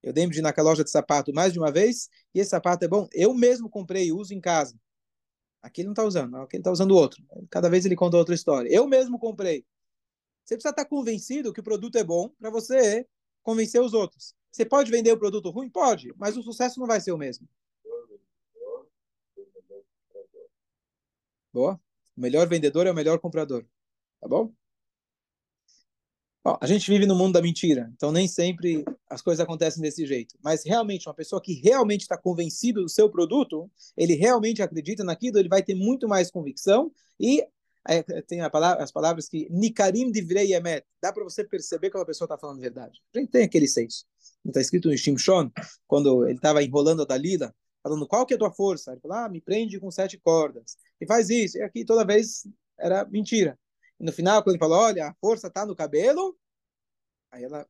Eu 0.02 0.12
lembro 0.12 0.34
de 0.34 0.40
ir 0.40 0.42
naquela 0.42 0.70
loja 0.70 0.84
de 0.84 0.90
sapato 0.90 1.32
mais 1.34 1.54
de 1.54 1.60
uma 1.60 1.72
vez, 1.72 2.10
e 2.34 2.40
esse 2.40 2.50
sapato 2.50 2.84
é 2.84 2.88
bom. 2.88 3.08
Eu 3.14 3.32
mesmo 3.36 3.70
comprei 3.70 4.08
e 4.08 4.12
uso 4.12 4.34
em 4.34 4.42
casa. 4.42 4.76
Aqui 5.62 5.82
ele 5.82 5.88
não 5.88 5.94
está 5.94 6.04
usando, 6.04 6.36
aqui 6.38 6.56
ele 6.56 6.62
está 6.62 6.72
usando 6.72 6.96
outro. 6.96 7.24
Cada 7.52 7.70
vez 7.70 7.86
ele 7.86 7.96
conta 7.96 8.18
outra 8.18 8.34
história. 8.34 8.70
Eu 8.72 8.88
mesmo 8.88 9.20
comprei. 9.20 9.64
Você 10.46 10.56
precisa 10.56 10.70
estar 10.70 10.86
convencido 10.86 11.52
que 11.52 11.60
o 11.60 11.64
produto 11.64 11.98
é 11.98 12.04
bom 12.04 12.30
para 12.30 12.52
você 12.52 13.08
convencer 13.42 13.82
os 13.82 13.94
outros. 13.94 14.36
Você 14.52 14.64
pode 14.64 14.92
vender 14.92 15.12
o 15.12 15.18
produto 15.18 15.50
ruim? 15.50 15.70
Pode, 15.70 16.14
mas 16.18 16.38
o 16.38 16.44
sucesso 16.44 16.80
não 16.80 16.88
vai 16.88 17.02
ser 17.02 17.12
o 17.12 17.18
mesmo. 17.18 17.48
Boa. 21.52 21.80
O 22.16 22.22
melhor 22.22 22.48
vendedor 22.48 22.86
é 22.86 22.92
o 22.92 22.96
melhor 22.96 23.20
comprador. 23.20 23.66
Tá 24.22 24.28
bom? 24.28 24.54
Bom, 26.44 26.58
a 26.62 26.68
gente 26.68 26.92
vive 26.92 27.08
no 27.08 27.16
mundo 27.16 27.34
da 27.34 27.42
mentira, 27.42 27.92
então 27.96 28.12
nem 28.12 28.28
sempre 28.28 28.86
as 29.10 29.20
coisas 29.20 29.44
acontecem 29.44 29.82
desse 29.82 30.06
jeito. 30.06 30.38
Mas 30.44 30.64
realmente, 30.64 31.10
uma 31.10 31.14
pessoa 31.16 31.42
que 31.42 31.54
realmente 31.54 32.02
está 32.02 32.16
convencido 32.16 32.84
do 32.84 32.90
seu 32.90 33.10
produto, 33.10 33.68
ele 33.98 34.14
realmente 34.14 34.62
acredita 34.62 35.04
naquilo, 35.04 35.40
ele 35.40 35.50
vai 35.50 35.64
ter 35.64 35.74
muito 35.74 36.08
mais 36.08 36.30
convicção 36.30 36.92
e 37.20 37.44
tem 38.28 38.50
palavra, 38.50 38.84
as 38.84 38.92
palavras 38.92 39.30
que 39.30 39.48
Nikarim 39.50 40.12
divrei 40.12 40.54
emet. 40.54 40.86
Dá 41.02 41.14
para 41.14 41.24
você 41.24 41.44
perceber 41.44 41.92
quando 41.92 42.04
a 42.04 42.08
pessoa 42.08 42.26
está 42.26 42.38
falando 42.38 42.60
verdade. 42.60 43.02
A 43.14 43.20
gente 43.20 43.30
tem 43.30 43.44
aquele 43.44 43.68
senso. 43.68 44.06
Está 44.44 44.60
escrito 44.60 44.92
em 44.92 44.98
Shimshon, 44.98 45.52
quando 45.88 46.26
ele 46.26 46.36
estava 46.36 46.64
enrolando 46.64 47.04
a 47.04 47.06
Dalila, 47.06 47.54
falando 47.82 48.08
qual 48.08 48.26
que 48.26 48.34
é 48.34 48.36
a 48.36 48.40
tua 48.40 48.52
força? 48.52 48.92
Ele 48.92 49.02
falou, 49.02 49.18
ah, 49.18 49.30
me 49.30 49.40
prende 49.40 49.80
com 49.80 49.92
sete 49.92 50.18
cordas. 50.18 50.78
E 51.00 51.06
faz 51.06 51.30
isso. 51.30 51.58
E 51.58 51.62
aqui 51.62 51.86
toda 51.86 52.06
vez 52.06 52.48
era 52.78 53.06
mentira. 53.06 53.58
E 54.00 54.04
no 54.04 54.12
final, 54.12 54.42
quando 54.42 54.56
ele 54.56 54.60
falou, 54.60 54.80
olha, 54.80 55.08
a 55.08 55.16
força 55.22 55.48
está 55.48 55.66
no 55.66 55.76
cabelo, 55.76 56.36
aí 57.32 57.44
ela, 57.44 57.68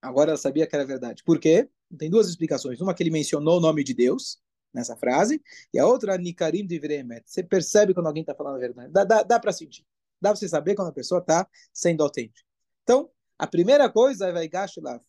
agora 0.00 0.30
ela 0.30 0.38
sabia 0.38 0.66
que 0.66 0.74
era 0.74 0.84
verdade. 0.84 1.22
Por 1.22 1.38
quê? 1.38 1.68
Tem 1.98 2.08
duas 2.10 2.28
explicações. 2.28 2.80
Uma 2.80 2.94
que 2.94 3.02
ele 3.02 3.10
mencionou 3.10 3.58
o 3.58 3.60
nome 3.60 3.84
de 3.84 3.92
Deus, 3.94 4.41
nessa 4.72 4.96
frase, 4.96 5.42
e 5.72 5.78
a 5.78 5.86
outra, 5.86 6.16
Nikarim 6.16 6.66
de 6.66 6.78
Vremet. 6.78 7.22
Você 7.26 7.42
percebe 7.42 7.92
quando 7.94 8.06
alguém 8.06 8.22
está 8.22 8.34
falando 8.34 8.56
a 8.56 8.58
verdade. 8.58 8.92
Dá, 8.92 9.04
dá, 9.04 9.22
dá 9.22 9.40
para 9.40 9.52
sentir. 9.52 9.84
Dá 10.20 10.30
para 10.30 10.36
você 10.36 10.48
saber 10.48 10.74
quando 10.74 10.88
a 10.88 10.92
pessoa 10.92 11.20
está 11.20 11.46
sendo 11.72 12.02
autêntica. 12.02 12.40
Então, 12.82 13.10
a 13.38 13.46
primeira 13.46 13.90
coisa 13.90 14.28
é 14.28 14.50
lá. 14.80 15.00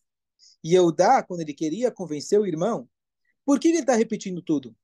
E 0.62 0.74
Eudá, 0.74 1.22
quando 1.22 1.40
ele 1.40 1.54
queria 1.54 1.90
convencer 1.90 2.38
o 2.38 2.46
irmão, 2.46 2.88
por 3.44 3.60
que 3.60 3.68
ele 3.68 3.78
está 3.78 3.94
repetindo 3.94 4.42
tudo? 4.42 4.74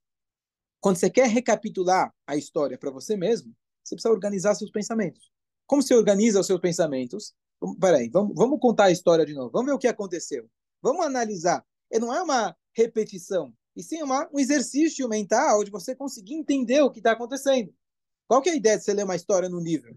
Quando 0.81 0.97
você 0.97 1.11
quer 1.11 1.29
recapitular 1.29 2.15
a 2.27 2.37
história 2.37 2.79
para 2.79 2.91
você 2.91 3.17
mesmo, 3.17 3.55
você 3.83 3.95
precisa 3.95 4.13
organizar 4.13 4.55
seus 4.55 4.71
pensamentos. 4.71 5.31
Como 5.67 5.83
você 5.83 5.95
organiza 5.95 6.41
os 6.41 6.47
seus 6.47 6.61
pensamentos? 6.61 7.35
Peraí, 7.81 8.09
vamos, 8.09 8.35
vamos 8.35 8.59
contar 8.61 8.85
a 8.85 8.91
história 8.91 9.27
de 9.27 9.35
novo. 9.35 9.51
Vamos 9.51 9.67
ver 9.67 9.75
o 9.75 9.79
que 9.79 9.89
aconteceu. 9.89 10.49
Vamos 10.81 11.05
analisar. 11.05 11.65
E 11.91 11.99
não 11.99 12.15
é 12.15 12.23
uma 12.23 12.57
repetição 12.73 13.53
e 13.77 13.83
sim 13.83 14.03
uma, 14.03 14.29
um 14.33 14.39
exercício 14.39 15.09
mental 15.09 15.65
de 15.65 15.71
você 15.71 15.95
conseguir 15.95 16.35
entender 16.35 16.81
o 16.83 16.91
que 16.91 16.99
está 16.99 17.13
acontecendo. 17.13 17.73
Qual 18.27 18.43
que 18.43 18.49
é 18.49 18.53
a 18.53 18.57
ideia 18.57 18.79
de 18.79 18.85
você 18.85 18.93
ler 18.93 19.05
uma 19.05 19.17
história 19.17 19.49
no 19.49 19.61
livro? 19.61 19.97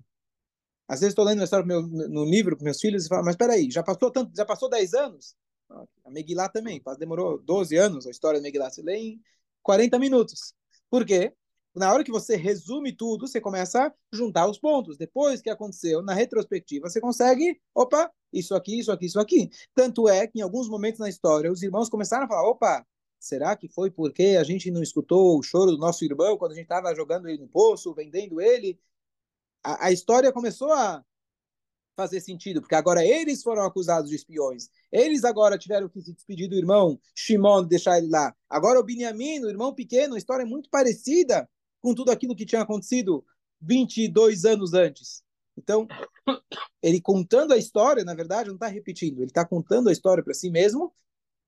Às 0.88 1.00
vezes 1.00 1.12
estou 1.12 1.26
lendo 1.26 1.40
uma 1.40 1.46
história 1.46 1.66
meu, 1.66 1.82
no 1.82 2.26
livro 2.26 2.58
com 2.58 2.64
meus 2.64 2.80
filhos 2.80 3.06
e 3.06 3.10
falo, 3.10 3.24
mas 3.24 3.34
espera 3.34 3.54
aí, 3.54 3.70
já 3.72 3.84
passou 3.84 4.12
tanto, 4.12 4.36
já 4.36 4.46
passou 4.46 4.70
10 4.70 4.94
anos? 4.94 5.36
A 6.04 6.12
Megillah 6.12 6.50
também, 6.50 6.82
demorou 7.00 7.40
12 7.40 7.76
anos 7.76 8.06
a 8.06 8.12
história 8.12 8.40
da 8.40 8.44
Megillah, 8.44 8.70
você 8.70 8.82
lê 8.82 8.98
em 8.98 9.22
40 9.62 9.98
minutos. 9.98 10.54
Por 10.90 11.06
quê? 11.06 11.34
Na 11.76 11.92
hora 11.92 12.04
que 12.04 12.12
você 12.12 12.36
resume 12.36 12.96
tudo, 12.96 13.28
você 13.28 13.42
começa 13.42 13.88
a 13.88 13.94
juntar 14.12 14.48
os 14.48 14.60
pontos. 14.60 14.96
Depois 14.96 15.42
que 15.42 15.50
aconteceu, 15.50 16.04
na 16.04 16.14
retrospectiva, 16.14 16.88
você 16.88 17.02
consegue, 17.02 17.60
opa, 17.74 18.12
isso 18.32 18.54
aqui, 18.54 18.80
isso 18.80 18.92
aqui, 18.92 19.08
isso 19.08 19.20
aqui. 19.20 19.50
Tanto 19.74 20.08
é 20.08 20.28
que 20.28 20.38
em 20.40 20.42
alguns 20.44 20.70
momentos 20.70 21.00
na 21.00 21.10
história, 21.10 21.52
os 21.52 21.64
irmãos 21.64 21.90
começaram 21.90 22.26
a 22.26 22.28
falar, 22.28 22.48
opa, 22.48 22.86
será 23.24 23.56
que 23.56 23.70
foi 23.70 23.90
porque 23.90 24.38
a 24.40 24.44
gente 24.44 24.70
não 24.70 24.84
escutou 24.84 25.40
o 25.40 25.44
choro 25.44 25.72
do 25.72 25.78
nosso 25.78 26.04
irmão 26.04 26.38
quando 26.38 26.52
a 26.52 26.56
gente 26.56 26.66
estava 26.66 26.94
jogando 26.94 27.30
ele 27.30 27.42
no 27.42 27.48
poço, 27.48 27.94
vendendo 27.94 28.42
ele? 28.42 28.78
A, 29.64 29.88
a 29.88 29.92
história 29.92 30.32
começou 30.32 30.72
a 30.74 31.04
fazer 31.96 32.20
sentido, 32.20 32.60
porque 32.60 32.76
agora 32.76 33.06
eles 33.06 33.42
foram 33.42 33.64
acusados 33.64 34.10
de 34.10 34.16
espiões. 34.16 34.70
Eles 34.92 35.24
agora 35.24 35.58
tiveram 35.58 35.88
que 35.88 36.02
se 36.02 36.12
despedir 36.12 36.50
do 36.50 36.56
irmão 36.56 37.00
Shimon, 37.16 37.64
deixar 37.64 37.98
ele 37.98 38.10
lá. 38.10 38.36
Agora 38.50 38.80
o 38.80 38.84
Binyamin, 38.84 39.40
o 39.42 39.50
irmão 39.50 39.74
pequeno, 39.74 40.16
a 40.16 40.18
história 40.18 40.44
é 40.44 40.46
muito 40.46 40.70
parecida 40.70 41.50
com 41.82 41.94
tudo 41.96 42.12
aquilo 42.12 42.36
que 42.36 42.46
tinha 42.46 42.62
acontecido 42.62 43.26
22 43.62 44.44
anos 44.44 44.74
antes. 44.74 45.24
Então, 45.56 45.88
ele 46.82 47.00
contando 47.00 47.54
a 47.54 47.58
história, 47.58 48.04
na 48.04 48.14
verdade, 48.16 48.50
não 48.50 48.56
está 48.56 48.68
repetindo, 48.68 49.20
ele 49.20 49.28
está 49.28 49.46
contando 49.46 49.88
a 49.88 49.92
história 49.94 50.24
para 50.24 50.34
si 50.34 50.50
mesmo. 50.50 50.94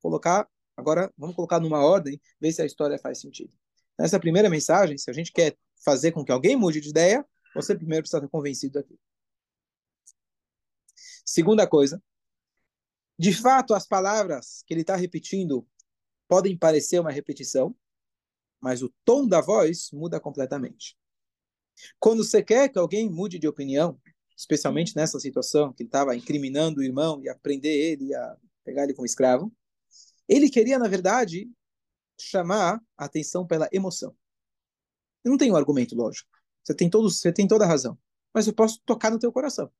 Colocar, 0.01 0.47
agora, 0.75 1.11
vamos 1.17 1.35
colocar 1.35 1.59
numa 1.59 1.83
ordem, 1.83 2.19
ver 2.39 2.51
se 2.51 2.61
a 2.61 2.65
história 2.65 2.97
faz 2.99 3.19
sentido. 3.19 3.53
Nessa 3.97 4.19
primeira 4.19 4.49
mensagem, 4.49 4.97
se 4.97 5.09
a 5.09 5.13
gente 5.13 5.31
quer 5.31 5.57
fazer 5.83 6.11
com 6.11 6.23
que 6.23 6.31
alguém 6.31 6.55
mude 6.55 6.81
de 6.81 6.89
ideia, 6.89 7.25
você 7.53 7.75
primeiro 7.75 8.03
precisa 8.03 8.17
estar 8.17 8.29
convencido 8.29 8.73
daquilo. 8.73 8.99
Segunda 11.23 11.65
coisa, 11.65 12.01
de 13.17 13.33
fato, 13.33 13.73
as 13.73 13.87
palavras 13.87 14.63
que 14.67 14.73
ele 14.73 14.81
está 14.81 14.95
repetindo 14.95 15.65
podem 16.27 16.57
parecer 16.57 16.99
uma 16.99 17.11
repetição, 17.11 17.75
mas 18.59 18.81
o 18.81 18.93
tom 19.05 19.25
da 19.25 19.39
voz 19.39 19.89
muda 19.93 20.19
completamente. 20.19 20.97
Quando 21.99 22.23
você 22.23 22.43
quer 22.43 22.69
que 22.69 22.77
alguém 22.77 23.09
mude 23.09 23.39
de 23.39 23.47
opinião, 23.47 23.99
especialmente 24.37 24.95
nessa 24.95 25.19
situação 25.19 25.71
que 25.71 25.83
ele 25.83 25.87
estava 25.87 26.15
incriminando 26.15 26.81
o 26.81 26.83
irmão 26.83 27.21
e 27.21 27.29
a 27.29 27.35
prender 27.35 27.73
ele, 27.73 28.13
a 28.13 28.37
pegar 28.63 28.83
ele 28.83 28.93
como 28.93 29.05
escravo, 29.05 29.51
ele 30.27 30.49
queria, 30.49 30.79
na 30.79 30.87
verdade, 30.87 31.49
chamar 32.19 32.81
a 32.97 33.05
atenção 33.05 33.45
pela 33.45 33.69
emoção. 33.71 34.15
Eu 35.23 35.31
não 35.31 35.37
tenho 35.37 35.53
um 35.53 35.57
argumento 35.57 35.95
lógico. 35.95 36.29
Você 36.63 36.73
tem, 36.73 36.89
todo, 36.89 37.09
você 37.09 37.31
tem 37.31 37.47
toda 37.47 37.65
a 37.65 37.67
razão. 37.67 37.97
Mas 38.33 38.47
eu 38.47 38.53
posso 38.53 38.81
tocar 38.85 39.11
no 39.11 39.19
teu 39.19 39.31
coração. 39.31 39.71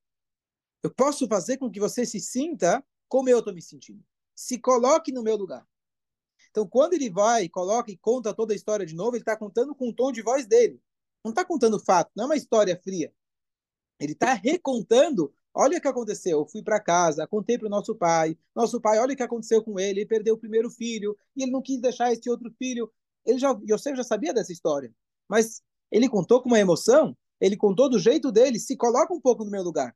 Eu 0.84 0.94
posso 0.94 1.28
fazer 1.28 1.58
com 1.58 1.70
que 1.70 1.80
você 1.80 2.06
se 2.06 2.20
sinta 2.20 2.86
como 3.08 3.30
eu 3.30 3.40
estou 3.40 3.54
me 3.54 3.62
sentindo. 3.62 4.04
Se 4.36 4.60
coloque 4.60 5.12
no 5.12 5.24
meu 5.24 5.36
lugar. 5.36 5.68
Então, 6.52 6.68
quando 6.68 6.94
ele 6.94 7.10
vai, 7.10 7.50
coloca 7.50 7.92
e 7.92 7.98
conta 7.98 8.34
toda 8.34 8.54
a 8.54 8.56
história 8.56 8.86
de 8.86 8.96
novo, 8.96 9.16
ele 9.16 9.22
está 9.22 9.36
contando 9.36 9.75
com 9.75 9.90
o 9.90 9.94
tom 9.94 10.12
de 10.12 10.22
voz 10.22 10.46
dele. 10.46 10.82
Não 11.24 11.32
está 11.32 11.44
contando 11.44 11.80
fato, 11.80 12.12
não 12.16 12.25
é 12.25 12.28
uma 12.28 12.36
história 12.36 12.80
fria. 12.82 13.14
Ele 14.00 14.14
está 14.14 14.34
recontando. 14.34 15.34
Olha 15.58 15.78
o 15.78 15.82
que 15.82 15.88
aconteceu. 15.88 16.40
Eu 16.40 16.46
fui 16.46 16.62
para 16.62 16.82
casa, 16.82 17.26
contei 17.26 17.58
para 17.58 17.68
o 17.68 17.70
nosso 17.70 17.96
pai. 17.96 18.38
Nosso 18.54 18.82
pai, 18.82 19.00
olha 19.00 19.14
o 19.14 19.16
que 19.16 19.24
aconteceu 19.24 19.64
com 19.64 19.80
ele. 19.80 20.02
Ele 20.02 20.06
perdeu 20.06 20.36
o 20.36 20.38
primeiro 20.38 20.70
filho 20.70 21.18
e 21.34 21.44
ele 21.44 21.52
não 21.52 21.62
quis 21.62 21.80
deixar 21.80 22.12
esse 22.12 22.30
outro 22.30 22.54
filho. 22.60 22.92
Ele 23.26 23.40
já, 23.40 23.58
Yosef 23.68 23.96
já 23.96 24.04
sabia 24.04 24.34
dessa 24.34 24.52
história, 24.52 24.94
mas 25.28 25.64
ele 25.90 26.10
contou 26.10 26.42
com 26.42 26.50
uma 26.50 26.60
emoção. 26.60 27.18
Ele 27.40 27.56
contou 27.56 27.90
do 27.90 27.98
jeito 27.98 28.34
dele. 28.34 28.60
Se 28.60 28.76
coloca 28.76 29.14
um 29.14 29.22
pouco 29.22 29.46
no 29.46 29.52
meu 29.52 29.64
lugar. 29.64 29.96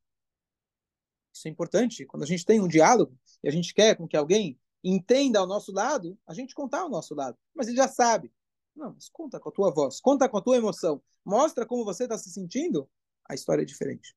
Isso 1.34 1.48
é 1.48 1.51
importante. 1.51 2.06
Quando 2.06 2.24
a 2.24 2.25
gente 2.25 2.46
tem 2.46 2.62
um 2.62 2.68
diálogo 2.68 3.13
e 3.44 3.50
a 3.50 3.51
gente 3.51 3.74
quer 3.74 3.98
com 3.98 4.08
que 4.08 4.16
alguém 4.16 4.58
entenda 4.82 5.39
ao 5.39 5.48
nosso 5.48 5.74
lado, 5.74 6.18
a 6.25 6.34
gente 6.34 6.56
contar 6.56 6.82
ao 6.82 6.89
nosso 6.89 7.13
lado. 7.13 7.38
Mas 7.54 7.68
ele 7.68 7.75
já 7.75 7.88
sabe. 7.88 8.32
Não, 8.74 8.94
mas 8.94 9.10
conta 9.10 9.39
com 9.39 9.50
a 9.50 9.51
tua 9.51 9.72
voz, 9.72 10.00
conta 10.00 10.30
com 10.30 10.38
a 10.38 10.42
tua 10.42 10.56
emoção. 10.56 11.01
Mostra 11.25 11.66
como 11.66 11.84
você 11.84 12.04
está 12.04 12.18
se 12.18 12.32
sentindo. 12.32 12.89
A 13.28 13.36
história 13.36 13.62
é 13.62 13.66
diferente. 13.66 14.16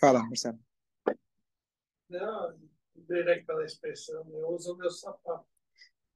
Fala, 0.00 0.22
Marcelo. 0.22 0.58
Não, 2.08 2.58
direi 2.94 3.42
pela 3.42 3.64
expressão, 3.64 4.24
eu 4.32 4.48
uso 4.50 4.74
o 4.74 4.76
meu 4.76 4.90
sapato. 4.90 5.46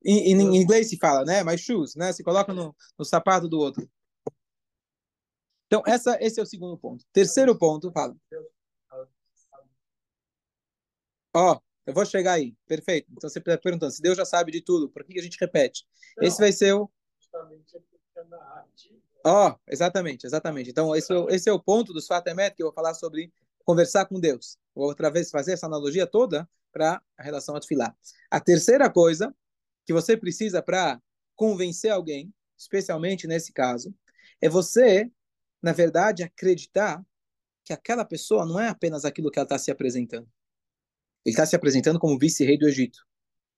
Em, 0.04 0.32
em, 0.32 0.56
inglês 0.56 0.88
se 0.88 0.97
fala, 0.97 1.25
né? 1.25 1.42
My 1.42 1.58
shoes, 1.58 1.97
né? 1.97 2.12
Se 2.12 2.23
coloca 2.23 2.52
no, 2.52 2.75
no 2.97 3.04
sapato 3.04 3.49
do 3.49 3.58
outro. 3.58 3.88
Então, 5.66 5.82
essa, 5.87 6.16
esse 6.20 6.38
é 6.40 6.42
o 6.42 6.47
segundo 6.47 6.78
ponto. 6.78 7.04
Terceiro 7.12 7.56
ponto, 7.58 7.92
fala. 7.92 8.16
Ó, 11.35 11.52
oh, 11.52 11.61
eu 11.87 11.92
vou 11.92 12.06
chegar 12.06 12.35
aí. 12.35 12.56
Perfeito. 12.66 13.11
Então 13.12 13.28
você 13.28 13.38
está 13.38 13.58
perguntando, 13.58 13.92
se 13.92 14.00
Deus 14.00 14.16
já 14.16 14.25
sabe 14.25 14.50
de 14.52 14.62
tudo, 14.62 14.88
por 14.88 15.04
que 15.04 15.18
a 15.18 15.23
gente 15.23 15.38
repete? 15.38 15.87
Não, 16.16 16.26
esse 16.26 16.38
vai 16.38 16.52
ser 16.52 16.73
o. 16.75 16.90
Ó, 19.25 19.50
oh, 19.50 19.58
exatamente, 19.66 20.26
exatamente. 20.26 20.70
Então, 20.70 20.94
esse, 20.97 21.12
é, 21.12 21.26
esse 21.30 21.49
é 21.49 21.52
o 21.52 21.62
ponto 21.62 21.92
do 21.92 22.00
Sfatemet 22.00 22.54
que 22.54 22.62
eu 22.62 22.68
vou 22.68 22.75
falar 22.75 22.94
sobre 22.94 23.32
conversar 23.68 24.06
com 24.06 24.18
Deus. 24.18 24.56
Outra 24.75 25.10
vez 25.10 25.30
fazer 25.30 25.52
essa 25.52 25.66
analogia 25.66 26.06
toda 26.06 26.48
para 26.72 27.02
a 27.18 27.22
relação 27.22 27.54
a 27.54 27.60
Tfilá. 27.60 27.94
A 28.30 28.40
terceira 28.40 28.88
coisa 28.88 29.34
que 29.84 29.92
você 29.92 30.16
precisa 30.16 30.62
para 30.62 30.98
convencer 31.37 31.90
alguém, 31.90 32.32
especialmente 32.56 33.26
nesse 33.26 33.52
caso, 33.52 33.94
é 34.40 34.48
você, 34.48 35.12
na 35.62 35.72
verdade, 35.72 36.22
acreditar 36.22 37.04
que 37.62 37.75
aquela 37.75 38.06
pessoa 38.06 38.46
não 38.46 38.58
é 38.58 38.68
apenas 38.68 39.04
aquilo 39.04 39.30
que 39.30 39.38
ela 39.38 39.44
está 39.44 39.58
se 39.58 39.70
apresentando. 39.70 40.26
Ele 41.22 41.34
está 41.34 41.44
se 41.44 41.54
apresentando 41.54 41.98
como 41.98 42.18
vice-rei 42.18 42.56
do 42.56 42.66
Egito. 42.66 43.06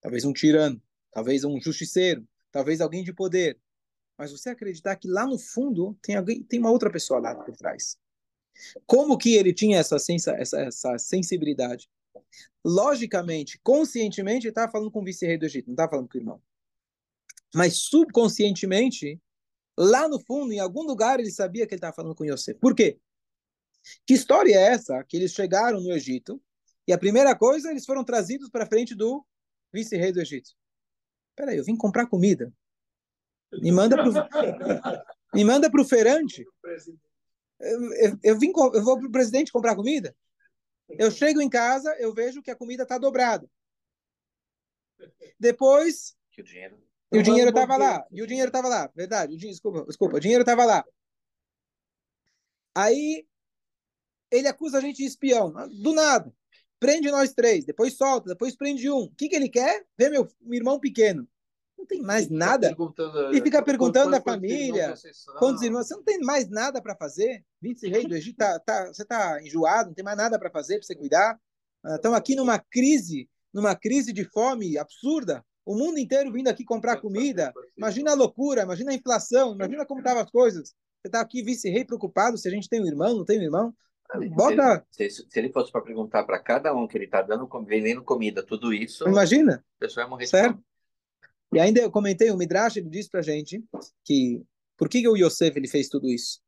Talvez 0.00 0.24
um 0.24 0.32
tirano, 0.32 0.82
talvez 1.12 1.44
um 1.44 1.60
justiceiro, 1.60 2.26
talvez 2.50 2.80
alguém 2.80 3.04
de 3.04 3.12
poder. 3.12 3.60
Mas 4.18 4.32
você 4.32 4.50
acreditar 4.50 4.96
que 4.96 5.06
lá 5.06 5.24
no 5.24 5.38
fundo 5.38 5.96
tem 6.02 6.16
alguém, 6.16 6.42
tem 6.42 6.58
uma 6.58 6.72
outra 6.72 6.90
pessoa 6.90 7.20
lá 7.20 7.32
por 7.32 7.56
trás. 7.56 7.96
Como 8.86 9.16
que 9.16 9.34
ele 9.34 9.52
tinha 9.52 9.78
essa, 9.78 9.98
sensa, 9.98 10.32
essa, 10.32 10.60
essa 10.60 10.98
sensibilidade? 10.98 11.88
Logicamente, 12.64 13.58
conscientemente, 13.62 14.46
ele 14.46 14.50
estava 14.50 14.70
falando 14.70 14.90
com 14.90 15.00
o 15.00 15.04
vice-rei 15.04 15.38
do 15.38 15.46
Egito, 15.46 15.66
não 15.66 15.74
estava 15.74 15.90
falando 15.90 16.08
com 16.08 16.18
o 16.18 16.20
irmão. 16.20 16.42
Mas 17.54 17.78
subconscientemente, 17.78 19.20
lá 19.78 20.08
no 20.08 20.20
fundo, 20.20 20.52
em 20.52 20.60
algum 20.60 20.82
lugar, 20.82 21.18
ele 21.18 21.30
sabia 21.30 21.66
que 21.66 21.74
ele 21.74 21.78
estava 21.78 21.94
falando 21.94 22.14
com 22.14 22.24
Yosef. 22.24 22.58
Por 22.60 22.74
quê? 22.74 22.98
Que 24.06 24.14
história 24.14 24.54
é 24.54 24.72
essa 24.72 25.02
que 25.04 25.16
eles 25.16 25.32
chegaram 25.32 25.80
no 25.80 25.92
Egito 25.92 26.40
e 26.86 26.92
a 26.92 26.98
primeira 26.98 27.34
coisa, 27.36 27.70
eles 27.70 27.86
foram 27.86 28.04
trazidos 28.04 28.50
para 28.50 28.66
frente 28.66 28.94
do 28.94 29.24
vice-rei 29.72 30.12
do 30.12 30.20
Egito. 30.20 30.50
Peraí, 31.36 31.56
eu 31.56 31.64
vim 31.64 31.76
comprar 31.76 32.06
comida. 32.06 32.52
Me 33.62 33.72
manda 33.72 33.96
pro, 33.96 34.12
me 35.34 35.44
manda 35.44 35.68
pro 35.68 35.84
feirante. 35.84 36.46
Eu, 37.60 37.92
eu, 37.94 38.18
eu, 38.22 38.38
vim, 38.38 38.52
eu 38.56 38.82
vou 38.82 38.98
pro 38.98 39.10
presidente 39.10 39.52
comprar 39.52 39.76
comida. 39.76 40.14
Eu 40.88 41.10
chego 41.10 41.40
em 41.40 41.48
casa, 41.48 41.94
eu 41.98 42.12
vejo 42.12 42.42
que 42.42 42.50
a 42.50 42.56
comida 42.56 42.82
está 42.82 42.98
dobrada. 42.98 43.48
Depois. 45.38 46.16
Que 46.30 46.40
o 46.40 46.44
dinheiro. 46.44 46.82
E 47.12 47.18
o 47.18 47.22
dinheiro 47.22 47.50
estava 47.50 47.76
lá. 47.76 48.06
E 48.10 48.22
o 48.22 48.26
dinheiro 48.26 48.48
estava 48.48 48.68
lá. 48.68 48.90
Verdade. 48.94 49.34
O 49.34 49.38
desculpa, 49.38 49.84
desculpa. 49.84 50.16
O 50.16 50.20
dinheiro 50.20 50.42
estava 50.42 50.64
lá. 50.64 50.84
Aí 52.74 53.26
ele 54.30 54.48
acusa 54.48 54.78
a 54.78 54.80
gente 54.80 54.98
de 54.98 55.04
espião. 55.04 55.52
Do 55.82 55.92
nada 55.92 56.32
prende 56.80 57.10
nós 57.10 57.34
três, 57.34 57.64
depois 57.64 57.94
solta, 57.94 58.30
depois 58.30 58.56
prende 58.56 58.90
um. 58.90 59.02
O 59.02 59.10
que, 59.10 59.28
que 59.28 59.36
ele 59.36 59.50
quer? 59.50 59.84
Ver 59.96 60.10
meu, 60.10 60.26
meu 60.40 60.56
irmão 60.56 60.80
pequeno. 60.80 61.28
Não 61.80 61.86
tem 61.86 62.02
mais 62.02 62.26
e 62.26 62.32
nada. 62.32 62.76
E 63.32 63.40
fica 63.40 63.62
perguntando 63.62 64.10
da 64.10 64.20
família, 64.20 64.94
quantos 65.38 65.62
irmãos. 65.62 65.88
Você 65.88 65.94
não 65.94 66.02
tem 66.02 66.18
mais 66.20 66.48
nada 66.50 66.80
para 66.82 66.94
fazer? 66.94 67.42
Vice-rei 67.60 68.06
do 68.06 68.14
Egito, 68.14 68.36
tá, 68.36 68.60
tá, 68.60 68.86
você 68.88 69.02
está 69.02 69.42
enjoado, 69.42 69.88
não 69.88 69.94
tem 69.94 70.04
mais 70.04 70.16
nada 70.16 70.38
para 70.38 70.50
fazer, 70.50 70.74
para 70.74 70.86
você 70.86 70.94
cuidar. 70.94 71.40
Estamos 71.94 72.18
aqui 72.18 72.36
numa 72.36 72.58
crise, 72.58 73.28
numa 73.52 73.74
crise 73.74 74.12
de 74.12 74.24
fome 74.24 74.76
absurda. 74.76 75.42
O 75.64 75.74
mundo 75.74 75.98
inteiro 75.98 76.30
vindo 76.30 76.48
aqui 76.48 76.64
comprar 76.64 77.00
comida. 77.00 77.52
Imagina 77.76 78.10
a 78.10 78.14
loucura, 78.14 78.62
imagina 78.62 78.92
a 78.92 78.94
inflação, 78.94 79.54
imagina 79.54 79.86
como 79.86 80.00
estavam 80.00 80.22
as 80.22 80.30
coisas. 80.30 80.74
Você 81.00 81.08
está 81.08 81.20
aqui 81.20 81.42
vice-rei 81.42 81.84
preocupado 81.84 82.36
se 82.36 82.46
a 82.46 82.50
gente 82.50 82.68
tem 82.68 82.82
um 82.82 82.86
irmão, 82.86 83.16
não 83.16 83.24
tem 83.24 83.38
um 83.38 83.42
irmão. 83.42 83.74
Bota. 84.34 84.84
Se, 84.90 85.08
se, 85.08 85.26
se 85.28 85.38
ele 85.38 85.50
fosse 85.50 85.72
para 85.72 85.80
perguntar 85.80 86.24
para 86.24 86.38
cada 86.38 86.74
um 86.74 86.86
que 86.86 86.98
ele 86.98 87.06
está 87.06 87.22
dando, 87.22 87.48
vendendo 87.64 88.02
comida, 88.02 88.42
tudo 88.42 88.74
isso. 88.74 89.08
Imagina. 89.08 89.64
A 89.76 89.80
pessoa 89.80 90.04
ia 90.04 90.10
morrer 90.10 90.26
certo? 90.26 90.62
E 91.52 91.58
ainda 91.58 91.80
eu 91.80 91.90
comentei, 91.90 92.30
o 92.30 92.36
Midrash 92.36 92.76
ele 92.76 92.88
disse 92.88 93.10
para 93.10 93.22
gente 93.22 93.62
que 94.04 94.42
por 94.76 94.88
que, 94.88 95.02
que 95.02 95.08
o 95.08 95.16
Yosef 95.16 95.58
ele 95.58 95.68
fez 95.68 95.88
tudo 95.88 96.08
isso? 96.08 96.40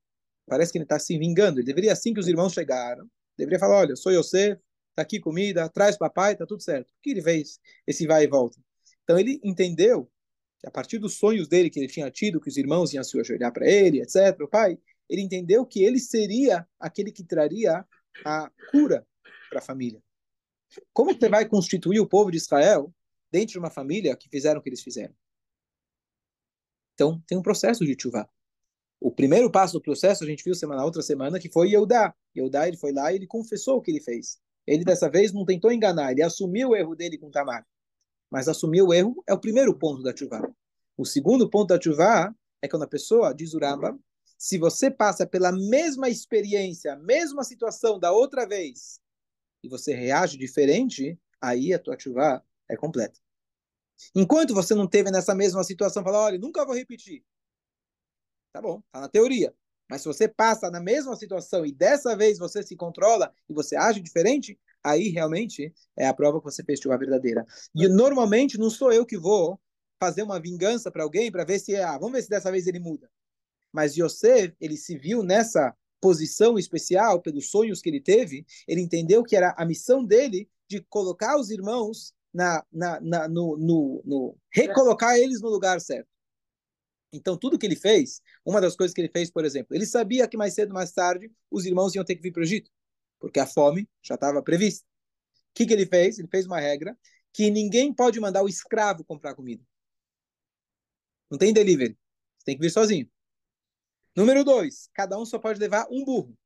Parece 0.46 0.72
que 0.72 0.78
ele 0.78 0.84
está 0.84 0.98
se 0.98 1.18
vingando. 1.18 1.58
Ele 1.58 1.66
deveria, 1.66 1.92
assim 1.92 2.14
que 2.14 2.20
os 2.20 2.28
irmãos 2.28 2.52
chegaram, 2.52 3.06
deveria 3.36 3.58
falar: 3.58 3.80
olha, 3.80 3.96
sou 3.96 4.12
Yosef, 4.12 4.60
está 4.90 5.02
aqui 5.02 5.20
comida, 5.20 5.68
traz 5.68 5.96
papai, 5.96 6.32
está 6.32 6.46
tudo 6.46 6.62
certo. 6.62 6.86
Por 6.94 7.02
que 7.02 7.10
ele 7.10 7.22
fez 7.22 7.58
esse 7.86 8.06
vai 8.06 8.24
e 8.24 8.26
volta? 8.26 8.58
Então 9.04 9.18
ele 9.18 9.40
entendeu 9.42 10.10
que 10.58 10.66
a 10.66 10.70
partir 10.70 10.98
dos 10.98 11.16
sonhos 11.16 11.48
dele 11.48 11.68
que 11.68 11.78
ele 11.78 11.88
tinha 11.88 12.10
tido, 12.10 12.40
que 12.40 12.48
os 12.48 12.56
irmãos 12.56 12.92
iam 12.94 13.02
se 13.02 13.18
ajoelhar 13.18 13.52
para 13.52 13.68
ele, 13.68 14.00
etc., 14.00 14.40
o 14.40 14.48
pai, 14.48 14.78
ele 15.08 15.20
entendeu 15.20 15.66
que 15.66 15.82
ele 15.82 15.98
seria 15.98 16.66
aquele 16.78 17.10
que 17.10 17.24
traria 17.24 17.84
a 18.24 18.50
cura 18.70 19.06
para 19.50 19.58
a 19.58 19.62
família. 19.62 20.02
Como 20.92 21.12
você 21.12 21.28
vai 21.28 21.46
constituir 21.46 22.00
o 22.00 22.08
povo 22.08 22.30
de 22.30 22.38
Israel 22.38 22.92
dentro 23.32 23.52
de 23.52 23.58
uma 23.58 23.70
família 23.70 24.14
que 24.14 24.28
fizeram 24.28 24.60
o 24.60 24.62
que 24.62 24.68
eles 24.68 24.82
fizeram? 24.82 25.14
Então, 26.94 27.20
tem 27.26 27.36
um 27.36 27.42
processo 27.42 27.84
de 27.84 27.96
chuva. 27.98 28.28
O 29.00 29.10
primeiro 29.10 29.50
passo 29.50 29.72
do 29.72 29.80
processo, 29.80 30.22
a 30.22 30.26
gente 30.26 30.44
viu 30.44 30.54
semana 30.54 30.84
outra 30.84 31.02
semana, 31.02 31.40
que 31.40 31.50
foi 31.50 31.70
Yehudá. 31.70 32.14
Yehudá, 32.36 32.68
ele 32.68 32.76
foi 32.76 32.92
lá 32.92 33.10
e 33.10 33.16
ele 33.16 33.26
confessou 33.26 33.78
o 33.78 33.82
que 33.82 33.90
ele 33.90 34.00
fez. 34.00 34.38
Ele, 34.66 34.84
dessa 34.84 35.10
vez, 35.10 35.32
não 35.32 35.44
tentou 35.44 35.72
enganar, 35.72 36.12
ele 36.12 36.22
assumiu 36.22 36.68
o 36.68 36.76
erro 36.76 36.94
dele 36.94 37.18
com 37.18 37.30
Tamar. 37.30 37.66
Mas 38.30 38.46
assumir 38.46 38.82
o 38.82 38.92
erro 38.92 39.22
é 39.26 39.34
o 39.34 39.40
primeiro 39.40 39.76
ponto 39.76 40.02
da 40.02 40.14
chuva. 40.14 40.40
O 40.96 41.04
segundo 41.04 41.48
ponto 41.48 41.68
da 41.68 41.80
chuva 41.80 42.34
é 42.60 42.68
quando 42.68 42.84
a 42.84 42.88
pessoa, 42.88 43.34
diz 43.34 43.54
Uramba, 43.54 43.98
se 44.38 44.58
você 44.58 44.90
passa 44.90 45.26
pela 45.26 45.50
mesma 45.50 46.08
experiência, 46.08 46.92
a 46.92 46.96
mesma 46.96 47.42
situação 47.42 47.98
da 47.98 48.12
outra 48.12 48.46
vez, 48.46 49.00
e 49.62 49.68
você 49.68 49.94
reage 49.94 50.36
diferente, 50.36 51.18
aí 51.40 51.72
a 51.72 51.78
tua 51.78 51.98
chuva 51.98 52.44
é 52.72 52.76
completa. 52.76 53.20
Enquanto 54.14 54.54
você 54.54 54.74
não 54.74 54.86
teve 54.86 55.10
nessa 55.10 55.34
mesma 55.34 55.62
situação, 55.62 56.02
fala, 56.02 56.18
olha, 56.18 56.38
nunca 56.38 56.64
vou 56.64 56.74
repetir. 56.74 57.24
Tá 58.52 58.60
bom, 58.60 58.82
tá 58.90 59.00
na 59.00 59.08
teoria. 59.08 59.54
Mas 59.88 60.02
se 60.02 60.08
você 60.08 60.26
passa 60.26 60.70
na 60.70 60.80
mesma 60.80 61.14
situação 61.16 61.66
e 61.66 61.72
dessa 61.72 62.16
vez 62.16 62.38
você 62.38 62.62
se 62.62 62.74
controla 62.74 63.32
e 63.48 63.52
você 63.52 63.76
age 63.76 64.00
diferente, 64.00 64.58
aí 64.82 65.08
realmente 65.08 65.72
é 65.96 66.06
a 66.06 66.14
prova 66.14 66.38
que 66.38 66.44
você 66.44 66.64
fez 66.64 66.80
chuva 66.80 66.98
verdadeira. 66.98 67.46
E 67.74 67.86
normalmente 67.88 68.58
não 68.58 68.70
sou 68.70 68.92
eu 68.92 69.04
que 69.04 69.18
vou 69.18 69.60
fazer 70.00 70.22
uma 70.22 70.40
vingança 70.40 70.90
para 70.90 71.02
alguém 71.02 71.30
para 71.30 71.44
ver 71.44 71.58
se, 71.58 71.76
ah, 71.76 71.98
vamos 71.98 72.12
ver 72.12 72.22
se 72.22 72.28
dessa 72.28 72.50
vez 72.50 72.66
ele 72.66 72.80
muda. 72.80 73.10
Mas 73.70 73.96
Yosef, 73.96 74.54
ele 74.60 74.76
se 74.76 74.96
viu 74.96 75.22
nessa 75.22 75.74
posição 76.00 76.58
especial 76.58 77.20
pelos 77.20 77.50
sonhos 77.50 77.80
que 77.80 77.88
ele 77.88 78.00
teve, 78.00 78.44
ele 78.66 78.80
entendeu 78.80 79.22
que 79.22 79.36
era 79.36 79.54
a 79.56 79.64
missão 79.64 80.04
dele 80.04 80.48
de 80.68 80.80
colocar 80.80 81.38
os 81.38 81.50
irmãos 81.50 82.12
na, 82.32 82.64
na, 82.72 83.00
na 83.00 83.28
no, 83.28 83.56
no, 83.56 84.02
no, 84.04 84.38
recolocar 84.50 85.16
eles 85.16 85.40
no 85.40 85.48
lugar 85.48 85.80
certo. 85.80 86.08
Então, 87.12 87.36
tudo 87.36 87.58
que 87.58 87.66
ele 87.66 87.76
fez, 87.76 88.22
uma 88.44 88.60
das 88.60 88.74
coisas 88.74 88.94
que 88.94 89.00
ele 89.00 89.10
fez, 89.10 89.30
por 89.30 89.44
exemplo, 89.44 89.76
ele 89.76 89.84
sabia 89.84 90.26
que 90.26 90.36
mais 90.36 90.54
cedo 90.54 90.72
mais 90.72 90.92
tarde 90.92 91.30
os 91.50 91.66
irmãos 91.66 91.94
iam 91.94 92.04
ter 92.04 92.16
que 92.16 92.22
vir 92.22 92.32
para 92.32 92.40
o 92.40 92.44
Egito, 92.44 92.70
porque 93.20 93.38
a 93.38 93.46
fome 93.46 93.88
já 94.02 94.14
estava 94.14 94.42
prevista. 94.42 94.86
O 95.50 95.54
que, 95.54 95.66
que 95.66 95.74
ele 95.74 95.84
fez? 95.84 96.18
Ele 96.18 96.28
fez 96.28 96.46
uma 96.46 96.58
regra 96.58 96.98
que 97.32 97.50
ninguém 97.50 97.92
pode 97.92 98.18
mandar 98.18 98.42
o 98.42 98.48
escravo 98.48 99.04
comprar 99.04 99.34
comida. 99.34 99.62
Não 101.30 101.38
tem 101.38 101.52
delivery. 101.52 101.98
Você 102.38 102.44
tem 102.46 102.56
que 102.56 102.62
vir 102.62 102.70
sozinho. 102.70 103.10
Número 104.16 104.44
dois, 104.44 104.88
cada 104.92 105.18
um 105.18 105.24
só 105.24 105.38
pode 105.38 105.58
levar 105.58 105.86
um 105.90 106.04
burro. 106.04 106.36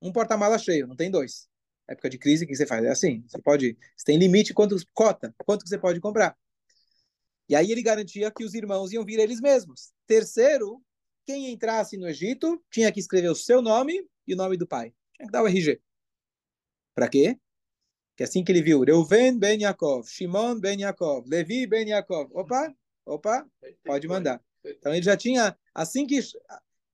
Um 0.00 0.12
porta-mala 0.12 0.58
cheio, 0.58 0.86
não 0.86 0.96
tem 0.96 1.10
dois. 1.10 1.48
Época 1.88 2.10
de 2.10 2.18
crise, 2.18 2.44
o 2.44 2.48
que 2.48 2.54
você 2.54 2.66
faz? 2.66 2.84
É 2.84 2.90
assim, 2.90 3.24
você 3.26 3.40
pode, 3.40 3.78
você 3.96 4.04
tem 4.04 4.18
limite 4.18 4.52
quanto 4.52 4.76
cota, 4.92 5.34
quanto 5.38 5.62
que 5.62 5.68
você 5.68 5.78
pode 5.78 6.00
comprar. 6.00 6.36
E 7.48 7.54
aí 7.54 7.70
ele 7.70 7.82
garantia 7.82 8.30
que 8.30 8.44
os 8.44 8.54
irmãos 8.54 8.92
iam 8.92 9.04
vir 9.04 9.20
eles 9.20 9.40
mesmos. 9.40 9.92
Terceiro, 10.06 10.82
quem 11.24 11.52
entrasse 11.52 11.96
no 11.96 12.08
Egito 12.08 12.60
tinha 12.70 12.90
que 12.90 12.98
escrever 12.98 13.28
o 13.28 13.36
seu 13.36 13.62
nome 13.62 14.04
e 14.26 14.34
o 14.34 14.36
nome 14.36 14.56
do 14.56 14.66
pai. 14.66 14.92
Tinha 15.14 15.26
que 15.26 15.32
dar 15.32 15.42
o 15.42 15.46
RG. 15.46 15.80
Para 16.94 17.08
quê? 17.08 17.38
Que 18.16 18.24
assim 18.24 18.42
que 18.42 18.50
ele 18.50 18.62
viu, 18.62 18.80
Reuven 18.82 19.38
ben 19.38 19.60
Yaakov, 19.60 20.08
Shimon 20.08 20.58
ben 20.58 20.80
Yaakov, 20.80 21.28
Levi 21.28 21.66
ben 21.66 21.88
Yaakov. 21.88 22.30
Opa, 22.32 22.74
opa, 23.04 23.46
pode 23.84 24.08
mandar. 24.08 24.42
Então 24.64 24.92
ele 24.92 25.02
já 25.02 25.16
tinha, 25.16 25.56
assim 25.74 26.06
que 26.06 26.18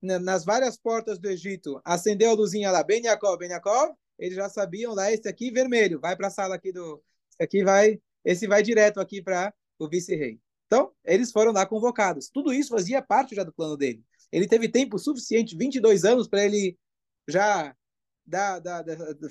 nas 0.01 0.43
várias 0.43 0.77
portas 0.77 1.17
do 1.17 1.29
Egito 1.29 1.81
acendeu 1.85 2.31
a 2.31 2.33
luzinha 2.33 2.69
lá, 2.69 2.83
Ben 2.83 3.03
Yaakov, 3.03 3.37
Ben 3.37 3.49
Yaakov, 3.49 3.95
eles 4.17 4.35
já 4.35 4.49
sabiam 4.49 4.93
lá, 4.93 5.11
esse 5.11 5.27
aqui 5.27 5.51
vermelho, 5.51 5.99
vai 5.99 6.15
para 6.15 6.27
a 6.27 6.31
sala 6.31 6.55
aqui 6.55 6.71
do, 6.71 7.01
esse 7.31 7.43
aqui 7.43 7.63
vai, 7.63 7.99
esse 8.23 8.47
vai 8.47 8.61
direto 8.61 8.99
aqui 8.99 9.21
para 9.21 9.53
o 9.79 9.87
vice-rei. 9.87 10.39
Então, 10.67 10.91
eles 11.03 11.31
foram 11.31 11.51
lá 11.51 11.65
convocados. 11.65 12.29
Tudo 12.29 12.53
isso 12.53 12.69
fazia 12.69 13.01
parte 13.01 13.35
já 13.35 13.43
do 13.43 13.53
plano 13.53 13.77
dele. 13.77 14.03
Ele 14.31 14.47
teve 14.47 14.67
tempo 14.67 14.97
suficiente, 14.97 15.55
22 15.55 16.05
anos, 16.05 16.27
para 16.27 16.43
ele 16.43 16.77
já 17.27 17.75
dar, 18.25 18.59
dar, 18.59 18.83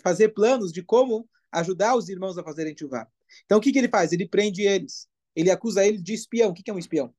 fazer 0.02 0.28
planos 0.28 0.72
de 0.72 0.82
como 0.82 1.28
ajudar 1.50 1.96
os 1.96 2.08
irmãos 2.08 2.38
a 2.38 2.44
fazerem 2.44 2.76
chuvá. 2.76 3.08
Então, 3.44 3.58
o 3.58 3.60
que, 3.60 3.72
que 3.72 3.78
ele 3.78 3.88
faz? 3.88 4.12
Ele 4.12 4.28
prende 4.28 4.62
eles. 4.62 5.08
Ele 5.34 5.50
acusa 5.50 5.84
eles 5.84 6.02
de 6.02 6.14
espião. 6.14 6.50
O 6.50 6.54
que, 6.54 6.62
que 6.62 6.70
é 6.70 6.74
um 6.74 6.78
espião? 6.78 7.12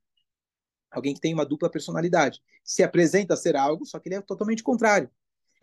Alguém 0.92 1.14
que 1.14 1.20
tem 1.20 1.34
uma 1.34 1.46
dupla 1.46 1.70
personalidade. 1.70 2.40
Se 2.64 2.84
apresenta 2.84 3.34
a 3.34 3.38
ser 3.38 3.56
algo, 3.56 3.86
só 3.86 4.00
que 4.00 4.08
ele 4.08 4.16
é 4.16 4.22
totalmente 4.22 4.64
contrário. 4.64 5.10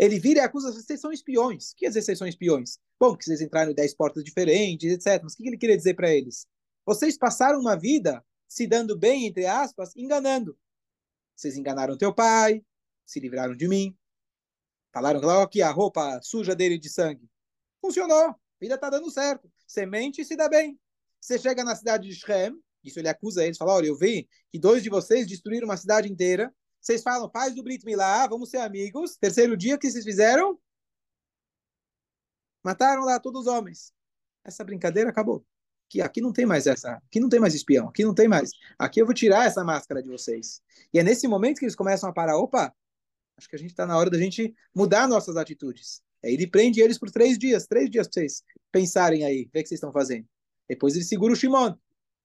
Ele 0.00 0.18
vira 0.18 0.40
e 0.40 0.42
acusa, 0.42 0.72
vocês 0.72 0.98
são 0.98 1.12
espiões. 1.12 1.72
O 1.72 1.74
que 1.74 1.80
quer 1.80 1.88
dizer 1.88 2.00
vocês 2.00 2.16
são 2.18 2.26
espiões? 2.26 2.78
Bom, 2.98 3.14
que 3.14 3.22
vocês 3.22 3.42
entraram 3.42 3.70
em 3.70 3.74
10 3.74 3.94
portas 3.96 4.24
diferentes, 4.24 4.90
etc. 4.90 5.22
Mas 5.22 5.34
o 5.34 5.36
que 5.36 5.46
ele 5.46 5.58
queria 5.58 5.76
dizer 5.76 5.92
para 5.92 6.10
eles? 6.10 6.46
Vocês 6.86 7.18
passaram 7.18 7.60
uma 7.60 7.76
vida 7.76 8.24
se 8.48 8.66
dando 8.66 8.98
bem, 8.98 9.26
entre 9.26 9.44
aspas, 9.44 9.94
enganando. 9.94 10.58
Vocês 11.36 11.54
enganaram 11.54 11.98
teu 11.98 12.14
pai, 12.14 12.64
se 13.04 13.20
livraram 13.20 13.54
de 13.54 13.68
mim. 13.68 13.94
Falaram 14.90 15.20
lá 15.20 15.46
que 15.46 15.60
a 15.60 15.70
roupa 15.70 16.18
suja 16.22 16.56
dele 16.56 16.78
de 16.78 16.88
sangue. 16.88 17.28
Funcionou. 17.78 18.30
A 18.30 18.36
vida 18.58 18.76
está 18.76 18.88
dando 18.88 19.10
certo. 19.10 19.52
Semente 19.66 20.24
se 20.24 20.34
dá 20.34 20.48
bem. 20.48 20.80
Você 21.20 21.38
chega 21.38 21.62
na 21.62 21.76
cidade 21.76 22.08
de 22.08 22.14
Shem, 22.14 22.58
isso 22.82 22.98
ele 22.98 23.08
acusa 23.08 23.44
eles, 23.44 23.58
fala, 23.58 23.74
olha, 23.74 23.88
eu 23.88 23.98
vi 23.98 24.26
que 24.50 24.58
dois 24.58 24.82
de 24.82 24.88
vocês 24.88 25.26
destruíram 25.26 25.66
uma 25.66 25.76
cidade 25.76 26.10
inteira. 26.10 26.50
Vocês 26.80 27.02
falam, 27.02 27.30
faz 27.30 27.54
do 27.54 27.62
Brit 27.62 27.84
Milá, 27.84 28.26
vamos 28.26 28.50
ser 28.50 28.58
amigos. 28.58 29.16
Terceiro 29.16 29.56
dia, 29.56 29.78
que 29.78 29.90
vocês 29.90 30.04
fizeram? 30.04 30.58
Mataram 32.64 33.02
lá 33.02 33.18
todos 33.20 33.42
os 33.42 33.46
homens. 33.46 33.92
Essa 34.44 34.64
brincadeira 34.64 35.10
acabou 35.10 35.44
que 35.90 36.00
aqui 36.00 36.20
não 36.20 36.32
tem 36.32 36.46
mais 36.46 36.68
essa, 36.68 36.92
aqui 36.92 37.18
não 37.18 37.28
tem 37.28 37.40
mais 37.40 37.52
espião, 37.52 37.88
aqui 37.88 38.04
não 38.04 38.14
tem 38.14 38.28
mais. 38.28 38.52
Aqui 38.78 39.02
eu 39.02 39.04
vou 39.04 39.12
tirar 39.12 39.46
essa 39.46 39.64
máscara 39.64 40.00
de 40.00 40.08
vocês. 40.08 40.62
E 40.94 41.00
é 41.00 41.02
nesse 41.02 41.26
momento 41.26 41.58
que 41.58 41.64
eles 41.64 41.74
começam 41.74 42.08
a 42.08 42.12
parar, 42.12 42.38
opa, 42.38 42.72
acho 43.36 43.48
que 43.48 43.56
a 43.56 43.58
gente 43.58 43.70
está 43.70 43.84
na 43.84 43.98
hora 43.98 44.08
da 44.08 44.16
gente 44.16 44.54
mudar 44.72 45.08
nossas 45.08 45.36
atitudes. 45.36 46.00
Aí 46.24 46.34
ele 46.34 46.46
prende 46.46 46.80
eles 46.80 46.96
por 46.96 47.10
três 47.10 47.36
dias, 47.36 47.66
três 47.66 47.90
dias 47.90 48.06
para 48.06 48.20
vocês 48.20 48.44
pensarem 48.70 49.24
aí, 49.24 49.50
ver 49.52 49.60
o 49.60 49.62
que 49.64 49.68
vocês 49.68 49.78
estão 49.78 49.92
fazendo. 49.92 50.28
Depois 50.68 50.94
ele 50.94 51.04
segura 51.04 51.32
o 51.32 51.36
Shimon. 51.36 51.74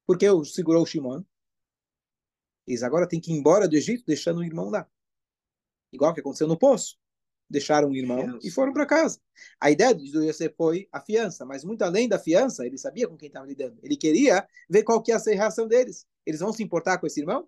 Por 0.06 0.16
que 0.16 0.28
segurou 0.46 0.84
o 0.84 0.86
Shimon? 0.86 1.24
Eles 2.68 2.84
agora 2.84 3.08
têm 3.08 3.20
que 3.20 3.32
ir 3.32 3.36
embora 3.36 3.68
do 3.68 3.76
Egito, 3.76 4.04
deixando 4.06 4.40
o 4.40 4.44
irmão 4.44 4.70
lá. 4.70 4.88
Igual 5.92 6.14
que 6.14 6.20
aconteceu 6.20 6.48
no 6.48 6.58
poço 6.58 6.98
deixaram 7.50 7.90
o 7.90 7.96
irmão 7.96 8.22
fiança. 8.22 8.48
e 8.48 8.52
foram 8.52 8.74
para 8.74 8.86
casa. 8.86 9.20
A 9.60 9.70
ideia 9.70 9.94
do 9.94 10.24
Yosef 10.24 10.56
foi 10.56 10.88
a 10.92 11.00
fiança, 11.00 11.46
mas 11.46 11.64
muito 11.64 11.82
além 11.84 12.08
da 12.08 12.20
fiança, 12.20 12.66
ele 12.66 12.78
sabia 12.78 13.08
com 13.08 13.16
quem 13.16 13.28
estava 13.28 13.46
lidando. 13.46 13.80
Ele 13.84 13.96
queria 13.96 14.48
ver 14.70 14.84
qual 14.84 15.02
que 15.02 15.12
ia 15.12 15.20
ser 15.20 15.34
a 15.34 15.36
reação 15.36 15.68
deles. 15.68 16.06
Eles 16.26 16.40
vão 16.40 16.52
se 16.52 16.64
importar 16.64 16.98
com 16.98 17.08
esse 17.08 17.20
irmão? 17.20 17.48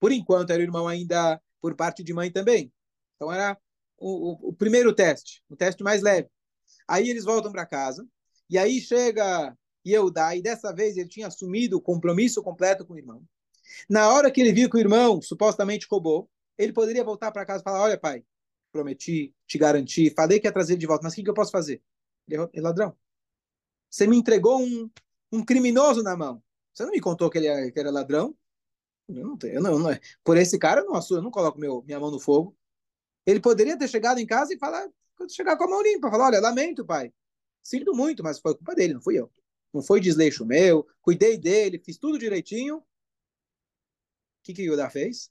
Por 0.00 0.12
enquanto, 0.12 0.50
era 0.50 0.60
o 0.60 0.64
irmão 0.64 0.88
ainda 0.88 1.40
por 1.60 1.74
parte 1.74 2.02
de 2.02 2.12
mãe 2.12 2.30
também. 2.30 2.72
Então, 3.16 3.32
era 3.32 3.58
o, 3.98 4.32
o, 4.32 4.48
o 4.48 4.52
primeiro 4.52 4.94
teste, 4.94 5.42
o 5.48 5.56
teste 5.56 5.82
mais 5.82 6.02
leve. 6.02 6.28
Aí 6.88 7.08
eles 7.08 7.24
voltam 7.24 7.52
para 7.52 7.66
casa, 7.66 8.06
e 8.48 8.58
aí 8.58 8.80
chega 8.80 9.56
Yehudá, 9.86 10.36
e 10.36 10.42
dessa 10.42 10.72
vez 10.72 10.96
ele 10.96 11.08
tinha 11.08 11.26
assumido 11.26 11.76
o 11.76 11.82
compromisso 11.82 12.42
completo 12.42 12.84
com 12.84 12.94
o 12.94 12.98
irmão. 12.98 13.22
Na 13.88 14.10
hora 14.10 14.30
que 14.30 14.40
ele 14.40 14.52
viu 14.52 14.70
que 14.70 14.76
o 14.76 14.80
irmão 14.80 15.20
supostamente 15.20 15.86
roubou, 15.90 16.28
ele 16.58 16.72
poderia 16.72 17.04
voltar 17.04 17.30
para 17.32 17.46
casa 17.46 17.60
e 17.60 17.64
falar: 17.64 17.82
Olha, 17.82 17.98
pai, 17.98 18.24
prometi, 18.72 19.34
te 19.46 19.58
garanti, 19.58 20.10
falei 20.10 20.40
que 20.40 20.46
ia 20.46 20.52
trazer 20.52 20.74
ele 20.74 20.80
de 20.80 20.86
volta, 20.86 21.04
mas 21.04 21.12
o 21.12 21.16
que, 21.16 21.22
que 21.22 21.30
eu 21.30 21.34
posso 21.34 21.50
fazer? 21.50 21.82
Ele 22.28 22.48
é 22.52 22.60
ladrão. 22.60 22.96
Você 23.90 24.06
me 24.06 24.16
entregou 24.16 24.60
um, 24.60 24.90
um 25.32 25.44
criminoso 25.44 26.02
na 26.02 26.16
mão. 26.16 26.42
Você 26.72 26.84
não 26.84 26.92
me 26.92 27.00
contou 27.00 27.30
que 27.30 27.38
ele 27.38 27.46
era, 27.46 27.70
que 27.70 27.78
era 27.80 27.90
ladrão? 27.90 28.36
Eu 29.08 29.24
não 29.24 29.36
tenho, 29.36 29.54
eu 29.54 29.62
não, 29.62 29.78
não, 29.78 29.90
por 30.24 30.36
esse 30.36 30.58
cara, 30.58 30.80
eu 30.80 30.86
não, 30.86 31.00
eu 31.10 31.22
não 31.22 31.30
coloco 31.30 31.58
meu, 31.58 31.82
minha 31.86 32.00
mão 32.00 32.10
no 32.10 32.18
fogo. 32.18 32.56
Ele 33.24 33.40
poderia 33.40 33.78
ter 33.78 33.88
chegado 33.88 34.18
em 34.18 34.26
casa 34.26 34.52
e 34.52 34.58
falar, 34.58 34.88
chegar 35.28 35.56
com 35.56 35.64
a 35.64 35.68
mão 35.68 35.82
limpa, 35.82 36.10
falar, 36.10 36.26
olha, 36.26 36.40
lamento, 36.40 36.84
pai. 36.84 37.12
Sinto 37.62 37.94
muito, 37.94 38.22
mas 38.22 38.38
foi 38.38 38.54
culpa 38.54 38.74
dele, 38.74 38.94
não 38.94 39.00
fui 39.00 39.18
eu. 39.18 39.30
Não 39.72 39.82
foi 39.82 40.00
desleixo 40.00 40.44
meu, 40.44 40.86
cuidei 41.00 41.38
dele, 41.38 41.78
fiz 41.78 41.98
tudo 41.98 42.18
direitinho. 42.18 42.82
Que 44.46 44.54
que 44.54 44.62
Yudá 44.62 44.88
fez? 44.88 45.28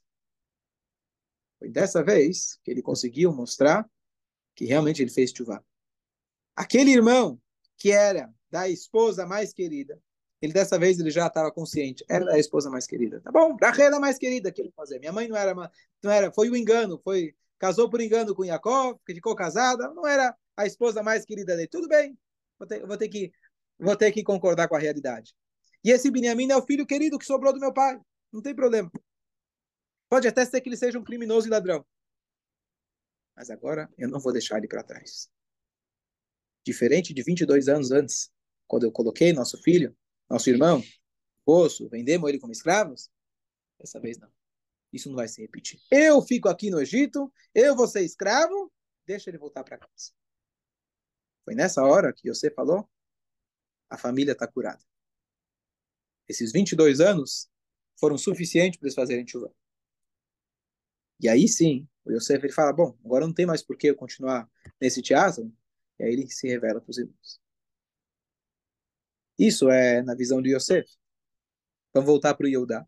Foi 1.58 1.70
dessa 1.70 2.04
vez 2.04 2.58
que 2.62 2.70
ele 2.70 2.82
conseguiu 2.82 3.32
mostrar 3.32 3.88
que 4.54 4.66
realmente 4.66 5.00
ele 5.00 5.10
fez 5.10 5.30
chuva. 5.30 5.64
Aquele 6.54 6.90
irmão 6.90 7.40
que 7.78 7.90
era 7.90 8.30
da 8.50 8.68
esposa 8.68 9.24
mais 9.24 9.54
querida, 9.54 9.98
ele 10.42 10.52
dessa 10.52 10.78
vez 10.78 11.00
ele 11.00 11.10
já 11.10 11.28
estava 11.28 11.50
consciente, 11.50 12.04
era 12.10 12.26
da 12.26 12.38
esposa 12.38 12.68
mais 12.68 12.86
querida. 12.86 13.22
Tá 13.22 13.32
bom, 13.32 13.56
Rachel 13.58 13.94
a 13.94 13.98
mais 13.98 14.18
querida 14.18 14.52
que 14.52 14.60
ele 14.60 14.70
fazer. 14.76 14.98
Minha 14.98 15.14
mãe 15.14 15.26
não 15.28 15.36
era, 15.36 15.54
não 16.02 16.10
era, 16.10 16.30
foi 16.30 16.50
o 16.50 16.52
um 16.52 16.56
engano, 16.56 17.00
foi 17.02 17.34
casou 17.58 17.88
por 17.88 18.02
engano 18.02 18.34
com 18.34 18.44
Jacob, 18.44 18.98
ficou 19.06 19.34
casada, 19.34 19.88
não 19.94 20.06
era 20.06 20.36
a 20.54 20.66
esposa 20.66 21.02
mais 21.02 21.24
querida 21.24 21.56
dele. 21.56 21.68
Tudo 21.68 21.88
bem, 21.88 22.18
vou 22.58 22.68
ter, 22.68 22.86
vou 22.86 22.98
ter 22.98 23.08
que 23.08 23.32
vou 23.78 23.96
ter 23.96 24.12
que 24.12 24.22
concordar 24.22 24.68
com 24.68 24.76
a 24.76 24.78
realidade. 24.78 25.34
E 25.82 25.90
esse 25.90 26.10
Benjamin 26.10 26.50
é 26.50 26.56
o 26.56 26.66
filho 26.66 26.84
querido 26.84 27.18
que 27.18 27.24
sobrou 27.24 27.54
do 27.54 27.60
meu 27.60 27.72
pai. 27.72 27.98
Não 28.30 28.42
tem 28.42 28.54
problema. 28.54 28.90
Pode 30.08 30.28
até 30.28 30.44
ser 30.44 30.60
que 30.60 30.68
ele 30.68 30.76
seja 30.76 30.98
um 30.98 31.04
criminoso 31.04 31.46
e 31.46 31.50
ladrão. 31.50 31.84
Mas 33.34 33.50
agora 33.50 33.92
eu 33.98 34.08
não 34.08 34.20
vou 34.20 34.32
deixar 34.32 34.58
ele 34.58 34.68
para 34.68 34.82
trás. 34.82 35.30
Diferente 36.64 37.12
de 37.12 37.22
22 37.22 37.68
anos 37.68 37.90
antes, 37.90 38.30
quando 38.66 38.84
eu 38.84 38.92
coloquei 38.92 39.32
nosso 39.32 39.60
filho, 39.62 39.96
nosso 40.28 40.48
irmão, 40.48 40.82
poço, 41.44 41.88
vendemos 41.88 42.28
ele 42.28 42.40
como 42.40 42.52
escravos, 42.52 43.10
dessa 43.78 44.00
vez 44.00 44.18
não. 44.18 44.30
isso 44.92 45.08
não 45.08 45.16
vai 45.16 45.28
se 45.28 45.40
repetir. 45.40 45.80
Eu 45.90 46.20
fico 46.22 46.48
aqui 46.48 46.70
no 46.70 46.80
Egito, 46.80 47.32
eu 47.54 47.76
vou 47.76 47.86
ser 47.86 48.02
escravo, 48.02 48.72
deixa 49.06 49.30
ele 49.30 49.38
voltar 49.38 49.62
para 49.62 49.78
casa. 49.78 50.12
Foi 51.44 51.54
nessa 51.54 51.84
hora 51.84 52.12
que 52.12 52.28
você 52.28 52.50
falou, 52.50 52.88
a 53.88 53.96
família 53.96 54.32
está 54.32 54.48
curada. 54.48 54.82
Esses 56.28 56.50
22 56.50 57.00
anos 57.00 57.48
foram 57.98 58.18
suficientes 58.18 58.78
para 58.78 58.88
eles 58.88 58.96
fazerem 58.96 59.26
chuva. 59.26 59.54
E 61.20 61.28
aí 61.28 61.48
sim, 61.48 61.88
o 62.04 62.12
Yosef 62.12 62.44
ele 62.44 62.52
fala, 62.52 62.72
bom, 62.72 62.96
agora 63.04 63.26
não 63.26 63.34
tem 63.34 63.46
mais 63.46 63.62
por 63.62 63.76
que 63.76 63.88
eu 63.88 63.96
continuar 63.96 64.48
nesse 64.80 65.02
teatro. 65.02 65.52
E 65.98 66.04
aí 66.04 66.12
ele 66.12 66.30
se 66.30 66.46
revela 66.46 66.80
para 66.80 66.90
os 66.90 66.98
irmãos. 66.98 67.40
Isso 69.38 69.70
é 69.70 70.02
na 70.02 70.14
visão 70.14 70.40
de 70.40 70.54
Yosef. 70.54 70.88
Vamos 71.92 72.06
voltar 72.06 72.34
para 72.34 72.46
o 72.46 72.48
Yehudá. 72.48 72.86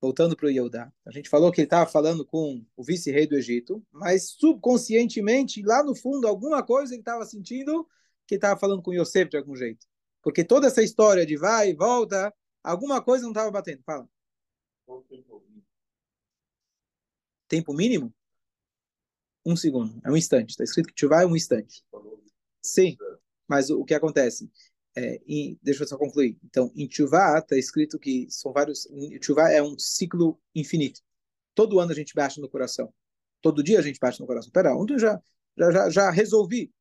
Voltando 0.00 0.36
para 0.36 0.46
o 0.46 0.50
Yehudá. 0.50 0.92
A 1.06 1.10
gente 1.10 1.28
falou 1.28 1.50
que 1.50 1.60
ele 1.60 1.66
estava 1.66 1.90
falando 1.90 2.26
com 2.26 2.64
o 2.76 2.82
vice-rei 2.82 3.26
do 3.26 3.36
Egito, 3.36 3.84
mas 3.90 4.30
subconscientemente, 4.30 5.62
lá 5.62 5.82
no 5.82 5.94
fundo, 5.94 6.26
alguma 6.26 6.62
coisa 6.62 6.94
ele 6.94 7.00
estava 7.00 7.24
sentindo 7.24 7.88
que 8.26 8.34
estava 8.34 8.58
falando 8.58 8.82
com 8.82 8.92
Yosef 8.92 9.30
de 9.30 9.36
algum 9.36 9.54
jeito. 9.54 9.86
Porque 10.22 10.42
toda 10.42 10.66
essa 10.66 10.82
história 10.82 11.24
de 11.26 11.36
vai 11.36 11.70
e 11.70 11.74
volta, 11.74 12.34
alguma 12.62 13.02
coisa 13.02 13.24
não 13.24 13.30
estava 13.30 13.50
batendo. 13.50 13.82
Fala. 13.84 14.08
Tempo 15.08 15.33
mínimo? 17.74 18.12
Um 19.44 19.56
segundo. 19.56 20.00
É 20.04 20.10
um 20.10 20.16
instante. 20.16 20.50
Está 20.50 20.64
escrito 20.64 20.88
que 20.88 20.94
Tchuvá 20.94 21.22
é 21.22 21.26
um 21.26 21.36
instante. 21.36 21.84
Sim. 22.62 22.96
Mas 23.46 23.70
o, 23.70 23.80
o 23.80 23.84
que 23.84 23.94
acontece? 23.94 24.50
É, 24.96 25.20
em, 25.26 25.58
deixa 25.62 25.82
eu 25.82 25.88
só 25.88 25.98
concluir. 25.98 26.38
Então, 26.44 26.72
em 26.74 26.86
Tchuvá 26.86 27.38
está 27.38 27.56
escrito 27.56 27.98
que 27.98 28.26
são 28.30 28.52
vários. 28.52 28.88
Tchuvá 29.20 29.50
é 29.50 29.62
um 29.62 29.78
ciclo 29.78 30.40
infinito. 30.54 31.00
Todo 31.54 31.78
ano 31.78 31.92
a 31.92 31.94
gente 31.94 32.14
baixa 32.14 32.40
no 32.40 32.48
coração. 32.48 32.92
Todo 33.42 33.62
dia 33.62 33.78
a 33.78 33.82
gente 33.82 33.98
baixa 34.00 34.22
no 34.22 34.26
coração. 34.26 34.50
Pera, 34.50 34.74
ontem 34.74 34.94
eu 34.94 34.98
já, 34.98 35.22
já, 35.56 35.70
já, 35.70 35.90
já 35.90 36.10
resolvi. 36.10 36.72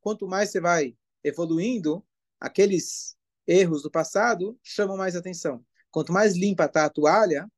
Quanto 0.00 0.26
mais 0.26 0.50
você 0.50 0.60
vai 0.60 0.96
evoluindo, 1.22 2.04
aqueles 2.40 3.16
erros 3.46 3.82
do 3.82 3.90
passado 3.90 4.58
chamam 4.62 4.96
mais 4.96 5.14
atenção. 5.14 5.64
Quanto 5.90 6.12
mais 6.12 6.36
limpa 6.36 6.64
está 6.64 6.84
a 6.84 6.90
toalha, 6.90 7.48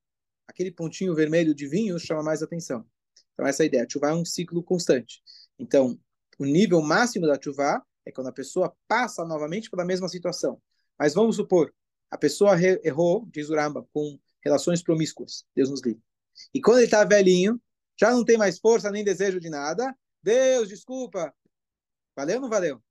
aquele 0.51 0.71
pontinho 0.71 1.15
vermelho 1.15 1.55
de 1.55 1.67
vinho 1.67 1.99
chama 1.99 2.23
mais 2.23 2.43
atenção. 2.43 2.85
Então, 3.33 3.47
essa 3.47 3.63
é 3.63 3.65
a 3.65 3.67
ideia. 3.67 3.85
A 3.85 3.89
chuva 3.89 4.11
é 4.11 4.13
um 4.13 4.25
ciclo 4.25 4.63
constante. 4.63 5.23
Então, 5.59 5.99
o 6.39 6.45
nível 6.45 6.83
máximo 6.83 7.27
da 7.27 7.41
chuva 7.41 7.83
é 8.05 8.11
quando 8.11 8.27
a 8.27 8.33
pessoa 8.33 8.75
passa 8.89 9.25
novamente 9.25 9.71
pela 9.71 9.85
mesma 9.85 10.09
situação. 10.09 10.61
Mas 10.99 11.15
vamos 11.15 11.37
supor, 11.37 11.73
a 12.11 12.19
pessoa 12.19 12.57
errou, 12.85 13.27
diz 13.31 13.49
o 13.49 13.55
Ramba, 13.55 13.87
com 13.93 14.19
relações 14.45 14.83
promíscuas. 14.83 15.45
Deus 15.55 15.71
nos 15.71 15.83
livre. 15.83 16.03
E 16.53 16.61
quando 16.61 16.79
ele 16.79 16.87
está 16.87 17.05
velhinho, 17.05 17.61
já 17.99 18.11
não 18.11 18.25
tem 18.25 18.37
mais 18.37 18.59
força 18.59 18.91
nem 18.91 19.05
desejo 19.05 19.39
de 19.39 19.49
nada. 19.49 19.97
Deus, 20.23 20.69
desculpa. 20.69 21.33
Valeu 22.17 22.37
ou 22.37 22.43
não 22.43 22.49
valeu? 22.49 22.83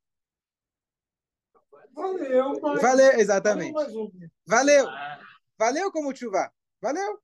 Valeu, 1.94 2.60
mas... 2.62 2.82
Valeu, 2.82 3.20
exatamente. 3.20 3.74
Valeu. 4.46 4.88
Valeu 5.58 5.92
como 5.92 6.16
chuva. 6.16 6.52
Valeu 6.82 7.20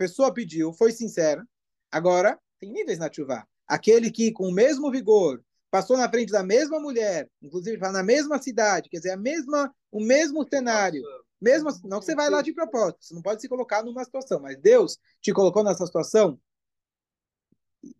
pessoa 0.00 0.32
pediu, 0.32 0.72
foi 0.72 0.92
sincera. 0.92 1.46
Agora, 1.92 2.40
tem 2.58 2.72
níveis 2.72 2.98
na 2.98 3.12
chuva. 3.12 3.46
Aquele 3.66 4.10
que, 4.10 4.32
com 4.32 4.48
o 4.48 4.52
mesmo 4.52 4.90
vigor, 4.90 5.44
passou 5.70 5.94
na 5.94 6.08
frente 6.08 6.32
da 6.32 6.42
mesma 6.42 6.80
mulher, 6.80 7.28
inclusive 7.42 7.76
na 7.76 8.02
mesma 8.02 8.40
cidade, 8.40 8.88
quer 8.88 8.96
dizer, 8.96 9.10
a 9.10 9.16
mesma, 9.18 9.70
o 9.92 10.02
mesmo 10.02 10.42
cenário. 10.48 11.02
Mesmo, 11.38 11.70
não 11.84 12.00
que 12.00 12.06
você 12.06 12.14
vai 12.14 12.30
lá 12.30 12.40
de 12.40 12.54
propósito, 12.54 13.04
você 13.04 13.14
não 13.14 13.20
pode 13.20 13.42
se 13.42 13.48
colocar 13.48 13.82
numa 13.82 14.02
situação, 14.02 14.40
mas 14.40 14.56
Deus 14.56 14.98
te 15.20 15.34
colocou 15.34 15.62
nessa 15.62 15.84
situação. 15.84 16.40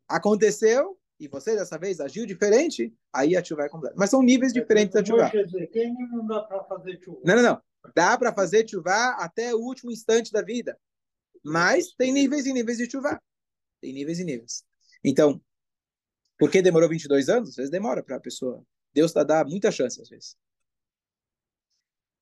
Aconteceu, 0.09 0.99
e 1.19 1.29
você 1.29 1.55
dessa 1.55 1.79
vez 1.79 2.01
agiu 2.01 2.25
diferente, 2.25 2.95
aí 3.13 3.37
a 3.37 3.45
chuva 3.45 3.65
é 3.65 3.69
completa. 3.69 3.95
Mas 3.99 4.09
são 4.09 4.23
níveis 4.23 4.55
diferentes 4.55 4.95
da 4.95 5.05
chuva. 5.05 5.25
Não 5.25 5.31
fazer 6.67 6.99
chuva. 7.05 7.21
Não, 7.25 7.37
não, 7.37 7.43
não. 7.43 7.63
Dá 7.95 8.17
para 8.17 8.33
fazer 8.33 8.67
chuva 8.67 9.17
até 9.19 9.55
o 9.55 9.59
último 9.59 9.91
instante 9.91 10.33
da 10.33 10.41
vida. 10.41 10.79
Mas 11.43 11.93
tem 11.93 12.13
níveis 12.13 12.47
e 12.47 12.53
níveis 12.53 12.79
de 12.79 12.91
chuva. 12.91 13.21
Tem 13.81 13.93
níveis 13.93 14.19
e 14.19 14.25
níveis. 14.25 14.65
Então, 15.05 15.41
por 16.39 16.51
que 16.51 16.63
demorou 16.63 16.89
22 16.89 17.29
anos? 17.29 17.51
Às 17.51 17.57
vezes 17.57 17.71
demora 17.71 18.03
para 18.03 18.17
a 18.17 18.21
pessoa. 18.21 18.65
Deus 18.93 19.11
está 19.11 19.23
dá 19.23 19.45
muita 19.45 19.71
chance 19.71 20.01
às 20.01 20.09
vezes. 20.09 20.37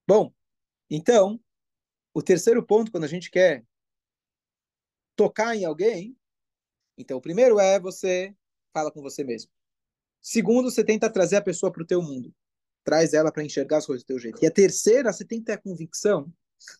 Bom, 0.07 0.33
então, 0.88 1.40
o 2.14 2.22
terceiro 2.22 2.64
ponto, 2.64 2.90
quando 2.90 3.04
a 3.04 3.09
gente 3.09 3.31
quer 3.31 3.64
tocar 5.14 5.54
em 5.54 5.64
alguém, 5.64 6.16
então, 6.96 7.18
o 7.18 7.20
primeiro 7.20 7.61
é 7.61 7.78
você 7.78 8.35
fala 8.72 8.90
com 8.90 9.00
você 9.00 9.22
mesmo. 9.22 9.50
Segundo, 10.20 10.70
você 10.70 10.85
tenta 10.85 11.11
trazer 11.11 11.37
a 11.37 11.42
pessoa 11.42 11.70
para 11.70 11.83
o 11.83 11.87
teu 11.87 12.02
mundo. 12.02 12.35
Traz 12.83 13.14
ela 13.14 13.31
para 13.31 13.44
enxergar 13.44 13.78
as 13.78 13.87
coisas 13.87 14.02
do 14.02 14.09
teu 14.09 14.18
jeito. 14.18 14.42
E 14.42 14.46
a 14.46 14.50
terceira, 14.50 15.12
você 15.12 15.24
tem 15.24 15.38
que 15.38 15.46
ter 15.46 15.52
a 15.52 15.61
convicção 15.61 16.33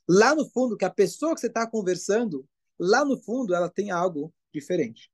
lá 0.09 0.35
no 0.35 0.49
fundo, 0.51 0.77
que 0.77 0.85
a 0.85 0.91
pessoa 0.91 1.35
que 1.35 1.41
você 1.41 1.47
está 1.47 1.67
conversando, 1.67 2.47
lá 2.79 3.05
no 3.05 3.21
fundo, 3.21 3.55
ela 3.55 3.69
tem 3.69 3.91
algo 3.91 4.33
diferente. 4.53 5.11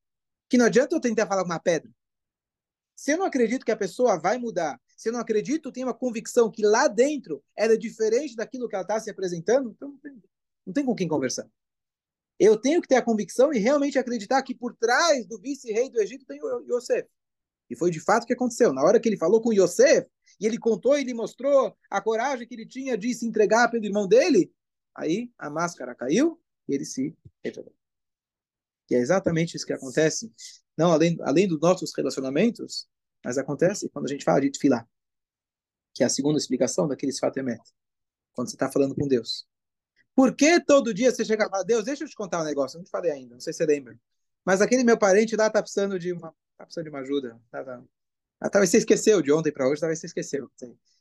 Que 0.49 0.59
não 0.59 0.67
adianta 0.67 0.95
eu 0.95 1.01
tentar 1.01 1.27
falar 1.27 1.43
com 1.43 1.51
uma 1.51 1.61
pedra. 1.61 1.91
Se 2.97 3.13
eu 3.13 3.19
não 3.19 3.27
acredito 3.27 3.65
que 3.65 3.73
a 3.73 3.77
pessoa 3.77 4.19
vai 4.19 4.39
mudar, 4.39 4.81
se 4.97 5.09
eu 5.09 5.13
não 5.13 5.21
acredito, 5.21 5.73
tenho 5.73 5.87
uma 5.87 5.95
convicção 5.95 6.51
que 6.51 6.65
lá 6.65 6.87
dentro 6.87 7.43
ela 7.57 7.75
é 7.75 7.77
diferente 7.77 8.37
daquilo 8.37 8.69
que 8.69 8.75
ela 8.75 8.83
está 8.83 9.01
se 9.01 9.11
apresentando, 9.11 9.71
então 9.71 9.89
não 9.89 9.99
tem, 9.99 10.23
não 10.67 10.73
tem 10.73 10.85
com 10.85 10.95
quem 10.95 11.09
conversar. 11.09 11.49
Eu 12.39 12.57
tenho 12.57 12.81
que 12.81 12.89
ter 12.89 12.97
a 12.97 13.03
convicção 13.03 13.53
e 13.53 13.59
realmente 13.59 13.99
acreditar 13.99 14.43
que 14.43 14.55
por 14.55 14.75
trás 14.77 15.27
do 15.27 15.41
vice-rei 15.41 15.91
do 15.91 16.01
Egito 16.01 16.25
tem 16.25 16.43
o 16.43 16.77
Yosef. 16.77 17.09
E 17.71 17.77
foi 17.77 17.91
de 17.91 18.01
fato 18.01 18.25
o 18.25 18.27
que 18.27 18.33
aconteceu. 18.33 18.73
Na 18.73 18.83
hora 18.83 19.01
que 19.01 19.09
ele 19.09 19.17
falou 19.17 19.41
com 19.41 19.53
Yosef, 19.53 20.09
e 20.41 20.47
ele 20.47 20.59
contou 20.59 20.97
e 20.97 21.01
ele 21.01 21.15
mostrou 21.15 21.77
a 21.91 22.01
coragem 22.01 22.47
que 22.47 22.55
ele 22.55 22.67
tinha 22.67 22.97
de 22.97 23.15
se 23.15 23.27
entregar 23.27 23.71
pelo 23.71 23.85
irmão 23.85 24.07
dele, 24.07 24.53
aí 24.95 25.33
a 25.39 25.49
máscara 25.49 25.95
caiu 25.95 26.41
e 26.69 26.75
ele 26.75 26.85
se 26.85 27.17
revelou. 27.43 27.75
E 28.91 28.95
é 28.95 28.99
exatamente 28.99 29.57
isso 29.57 29.67
que 29.67 29.73
acontece, 29.73 30.33
não 30.77 30.93
além, 30.93 31.17
além 31.23 31.49
dos 31.49 31.61
nossos 31.61 31.93
relacionamentos, 31.97 32.89
mas 33.25 33.39
acontece 33.39 33.89
quando 33.89 34.07
a 34.07 34.09
gente 34.09 34.25
fala 34.25 34.41
de 34.41 34.51
tefilá, 34.51 34.87
que 35.95 36.03
é 36.03 36.07
a 36.07 36.11
segunda 36.11 36.39
explicação 36.39 36.87
daqueles 36.87 37.19
fatemet, 37.19 37.63
quando 38.33 38.49
você 38.49 38.57
está 38.57 38.71
falando 38.71 38.95
com 38.95 39.09
Deus. 39.09 39.47
Por 40.15 40.35
que 40.35 40.61
todo 40.61 40.95
dia 40.95 41.11
você 41.11 41.25
chega 41.25 41.47
e 41.47 41.49
fala, 41.49 41.65
Deus, 41.65 41.85
deixa 41.85 42.05
eu 42.05 42.09
te 42.09 42.15
contar 42.15 42.43
um 42.43 42.45
negócio, 42.45 42.77
eu 42.77 42.81
não 42.81 42.85
te 42.85 42.91
falei 42.91 43.11
ainda, 43.11 43.35
não 43.35 43.41
sei 43.41 43.53
se 43.53 43.59
você 43.59 43.67
lembra, 43.67 43.99
mas 44.45 44.61
aquele 44.61 44.85
meu 44.85 44.99
parente 44.99 45.35
lá 45.35 45.47
está 45.47 45.63
precisando 45.63 45.99
de 45.99 46.13
uma, 46.13 46.35
tá 46.57 46.65
precisando 46.65 46.85
de 46.85 46.91
uma 46.91 47.01
ajuda, 47.01 47.41
tá, 47.51 47.65
tá, 47.65 47.83
ah, 48.45 48.51
talvez 48.51 48.69
você 48.69 48.77
esqueceu 48.77 49.23
de 49.23 49.33
ontem 49.33 49.51
para 49.51 49.67
hoje, 49.67 49.81
talvez 49.81 49.99
você 49.99 50.07
esqueceu. 50.07 50.51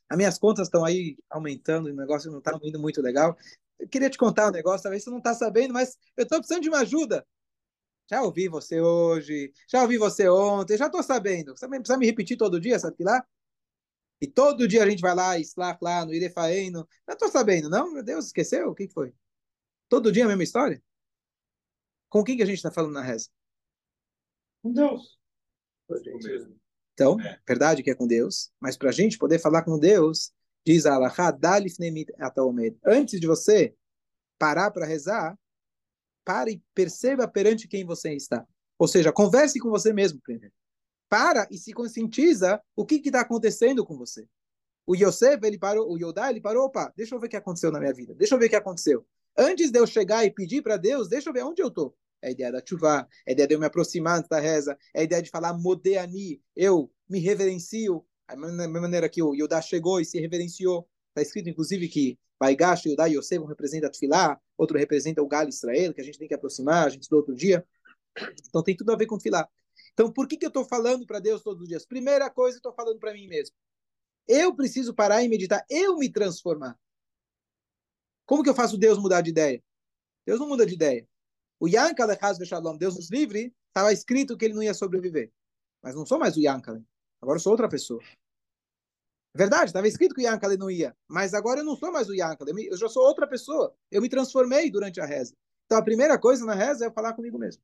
As 0.08 0.16
minhas 0.16 0.38
contas 0.38 0.66
estão 0.66 0.82
aí 0.82 1.18
aumentando, 1.28 1.90
o 1.90 1.94
negócio 1.94 2.30
não 2.30 2.38
está 2.38 2.58
indo 2.62 2.80
muito 2.80 3.02
legal. 3.02 3.36
Eu 3.78 3.86
queria 3.86 4.08
te 4.08 4.16
contar 4.16 4.48
um 4.48 4.50
negócio, 4.50 4.84
talvez 4.84 5.04
você 5.04 5.10
não 5.10 5.18
está 5.18 5.34
sabendo, 5.34 5.74
mas 5.74 5.98
eu 6.16 6.22
estou 6.22 6.38
precisando 6.38 6.62
de 6.62 6.70
uma 6.70 6.78
ajuda. 6.78 7.26
Já 8.10 8.22
ouvi 8.22 8.48
você 8.48 8.80
hoje, 8.80 9.52
já 9.68 9.82
ouvi 9.82 9.98
você 9.98 10.26
ontem, 10.26 10.78
já 10.78 10.86
estou 10.86 11.02
sabendo. 11.02 11.54
Você 11.54 11.68
precisa 11.68 11.98
me 11.98 12.06
repetir 12.06 12.38
todo 12.38 12.58
dia, 12.58 12.78
sabe 12.78 13.04
lá? 13.04 13.22
E 14.22 14.26
todo 14.26 14.66
dia 14.66 14.82
a 14.82 14.88
gente 14.88 15.02
vai 15.02 15.14
lá, 15.14 15.38
Islaf 15.38 15.78
lá, 15.82 16.06
no 16.06 16.14
Irefaeno. 16.14 16.88
Já 17.06 17.12
estou 17.12 17.28
sabendo, 17.28 17.68
não? 17.68 17.92
Meu 17.92 18.02
Deus, 18.02 18.26
esqueceu? 18.26 18.70
O 18.70 18.74
que 18.74 18.88
foi? 18.88 19.12
Todo 19.86 20.10
dia 20.10 20.24
a 20.24 20.28
mesma 20.28 20.44
história? 20.44 20.82
Com 22.08 22.24
quem 22.24 22.38
que 22.38 22.42
a 22.42 22.46
gente 22.46 22.56
está 22.56 22.70
falando 22.70 22.94
na 22.94 23.02
reza? 23.02 23.28
Com 24.62 24.72
Deus. 24.72 25.18
Então, 26.94 27.20
é. 27.20 27.38
verdade 27.46 27.82
que 27.82 27.90
é 27.90 27.94
com 27.94 28.06
Deus, 28.06 28.50
mas 28.60 28.76
para 28.76 28.88
a 28.88 28.92
gente 28.92 29.18
poder 29.18 29.38
falar 29.38 29.62
com 29.62 29.78
Deus, 29.78 30.32
diz 30.64 30.86
Allah, 30.86 31.12
antes 32.86 33.20
de 33.20 33.26
você 33.26 33.74
parar 34.38 34.70
para 34.70 34.86
rezar, 34.86 35.36
pare 36.24 36.52
e 36.52 36.62
perceba 36.74 37.28
perante 37.28 37.68
quem 37.68 37.84
você 37.84 38.14
está. 38.14 38.46
Ou 38.78 38.88
seja, 38.88 39.12
converse 39.12 39.58
com 39.58 39.70
você 39.70 39.92
mesmo 39.92 40.20
primeiro. 40.20 40.54
Para 41.08 41.46
e 41.50 41.58
se 41.58 41.72
conscientiza 41.72 42.60
o 42.74 42.86
que 42.86 42.96
está 42.96 43.20
acontecendo 43.20 43.84
com 43.84 43.96
você. 43.96 44.26
O 44.86 44.94
Yosef, 44.94 45.44
ele 45.44 45.58
parou, 45.58 45.90
o 45.90 45.98
Yodá, 45.98 46.30
ele 46.30 46.40
parou, 46.40 46.66
opa, 46.66 46.92
deixa 46.96 47.14
eu 47.14 47.20
ver 47.20 47.26
o 47.26 47.30
que 47.30 47.36
aconteceu 47.36 47.72
na 47.72 47.80
minha 47.80 47.92
vida, 47.92 48.14
deixa 48.14 48.34
eu 48.34 48.38
ver 48.38 48.46
o 48.46 48.50
que 48.50 48.56
aconteceu. 48.56 49.06
Antes 49.36 49.70
de 49.70 49.78
eu 49.78 49.86
chegar 49.86 50.24
e 50.24 50.30
pedir 50.30 50.62
para 50.62 50.76
Deus, 50.76 51.08
deixa 51.08 51.28
eu 51.28 51.32
ver 51.32 51.44
onde 51.44 51.62
eu 51.62 51.68
estou 51.68 51.96
é 52.24 52.28
a 52.28 52.30
ideia 52.30 52.50
da 52.50 52.62
chuva, 52.66 53.06
é 53.26 53.30
a 53.30 53.32
ideia 53.32 53.46
de 53.46 53.54
eu 53.54 53.60
me 53.60 53.66
aproximar 53.66 54.18
antes 54.18 54.28
da 54.28 54.40
reza, 54.40 54.78
é 54.94 55.00
a 55.00 55.04
ideia 55.04 55.22
de 55.22 55.30
falar 55.30 55.52
modeani, 55.52 56.42
eu 56.56 56.90
me 57.08 57.20
reverencio, 57.20 58.04
da 58.26 58.34
mesma 58.34 58.80
maneira 58.80 59.08
que 59.08 59.22
o 59.22 59.34
Yodá 59.34 59.60
chegou 59.60 60.00
e 60.00 60.04
se 60.04 60.18
reverenciou. 60.18 60.88
Está 61.10 61.20
escrito, 61.20 61.50
inclusive, 61.50 61.86
que 61.88 62.18
Baigash, 62.40 62.86
Yodá 62.86 63.08
e 63.08 63.16
Yosef 63.16 63.42
um 63.42 63.46
representa 63.46 63.90
Tfilá, 63.90 64.40
outro 64.56 64.78
representa 64.78 65.22
o 65.22 65.28
Gal 65.28 65.48
Israel, 65.48 65.92
que 65.92 66.00
a 66.00 66.04
gente 66.04 66.18
tem 66.18 66.26
que 66.26 66.34
aproximar, 66.34 66.86
a 66.86 66.88
gente 66.88 67.02
estudou 67.02 67.20
outro 67.20 67.34
dia. 67.34 67.64
Então 68.48 68.62
tem 68.62 68.74
tudo 68.74 68.90
a 68.90 68.96
ver 68.96 69.06
com 69.06 69.18
Tfilá. 69.18 69.46
Então, 69.92 70.10
por 70.10 70.26
que, 70.26 70.36
que 70.36 70.46
eu 70.46 70.48
estou 70.48 70.64
falando 70.64 71.06
para 71.06 71.20
Deus 71.20 71.42
todos 71.42 71.62
os 71.62 71.68
dias? 71.68 71.84
Primeira 71.84 72.30
coisa, 72.30 72.56
estou 72.56 72.72
falando 72.72 72.98
para 72.98 73.12
mim 73.12 73.28
mesmo. 73.28 73.54
Eu 74.26 74.54
preciso 74.54 74.94
parar 74.94 75.22
e 75.22 75.28
meditar, 75.28 75.64
eu 75.68 75.96
me 75.98 76.10
transformar. 76.10 76.78
Como 78.24 78.42
que 78.42 78.48
eu 78.48 78.54
faço 78.54 78.78
Deus 78.78 78.98
mudar 78.98 79.20
de 79.20 79.30
ideia? 79.30 79.62
Deus 80.26 80.40
não 80.40 80.48
muda 80.48 80.64
de 80.64 80.74
ideia. 80.74 81.06
O 81.58 81.68
Yankale 81.68 82.16
Hazve 82.20 82.46
Shalom, 82.46 82.76
Deus 82.76 82.96
nos 82.96 83.10
livre, 83.10 83.54
estava 83.68 83.92
escrito 83.92 84.36
que 84.36 84.44
ele 84.44 84.54
não 84.54 84.62
ia 84.62 84.74
sobreviver. 84.74 85.32
Mas 85.82 85.94
não 85.94 86.06
sou 86.06 86.18
mais 86.18 86.36
o 86.36 86.40
Yankale. 86.40 86.84
Agora 87.20 87.36
eu 87.36 87.42
sou 87.42 87.52
outra 87.52 87.68
pessoa. 87.68 88.02
É 89.34 89.38
verdade, 89.38 89.66
estava 89.66 89.88
escrito 89.88 90.14
que 90.14 90.20
o 90.20 90.24
Yankale 90.24 90.56
não 90.56 90.70
ia. 90.70 90.96
Mas 91.08 91.34
agora 91.34 91.60
eu 91.60 91.64
não 91.64 91.76
sou 91.76 91.90
mais 91.90 92.08
o 92.08 92.14
Yankale. 92.14 92.66
Eu 92.66 92.76
já 92.76 92.88
sou 92.88 93.02
outra 93.02 93.26
pessoa. 93.26 93.74
Eu 93.90 94.00
me 94.00 94.08
transformei 94.08 94.70
durante 94.70 95.00
a 95.00 95.04
reza. 95.04 95.34
Então 95.66 95.78
a 95.78 95.82
primeira 95.82 96.18
coisa 96.18 96.44
na 96.44 96.54
reza 96.54 96.86
é 96.86 96.90
falar 96.90 97.14
comigo 97.14 97.38
mesmo. 97.38 97.62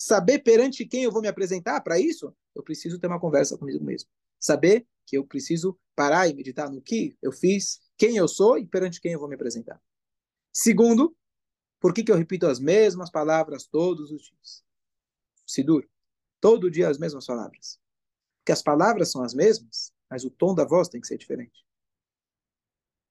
Saber 0.00 0.38
perante 0.40 0.84
quem 0.84 1.02
eu 1.02 1.10
vou 1.10 1.20
me 1.20 1.26
apresentar, 1.26 1.80
para 1.80 1.98
isso, 1.98 2.32
eu 2.54 2.62
preciso 2.62 3.00
ter 3.00 3.08
uma 3.08 3.18
conversa 3.18 3.58
comigo 3.58 3.84
mesmo. 3.84 4.08
Saber 4.38 4.86
que 5.04 5.18
eu 5.18 5.26
preciso 5.26 5.76
parar 5.96 6.28
e 6.28 6.34
meditar 6.34 6.70
no 6.70 6.80
que 6.80 7.16
eu 7.20 7.32
fiz, 7.32 7.80
quem 7.96 8.16
eu 8.16 8.28
sou 8.28 8.56
e 8.56 8.64
perante 8.64 9.00
quem 9.00 9.12
eu 9.12 9.18
vou 9.18 9.28
me 9.28 9.34
apresentar. 9.34 9.80
Segundo, 10.52 11.16
por 11.80 11.94
que, 11.94 12.02
que 12.02 12.10
eu 12.10 12.16
repito 12.16 12.46
as 12.46 12.58
mesmas 12.58 13.10
palavras 13.10 13.66
todos 13.66 14.10
os 14.10 14.22
dias? 14.22 14.64
Sidur, 15.46 15.88
todo 16.40 16.70
dia 16.70 16.88
as 16.88 16.98
mesmas 16.98 17.26
palavras. 17.26 17.78
Porque 18.38 18.52
as 18.52 18.62
palavras 18.62 19.10
são 19.10 19.22
as 19.22 19.34
mesmas, 19.34 19.92
mas 20.10 20.24
o 20.24 20.30
tom 20.30 20.54
da 20.54 20.64
voz 20.64 20.88
tem 20.88 21.00
que 21.00 21.06
ser 21.06 21.18
diferente. 21.18 21.64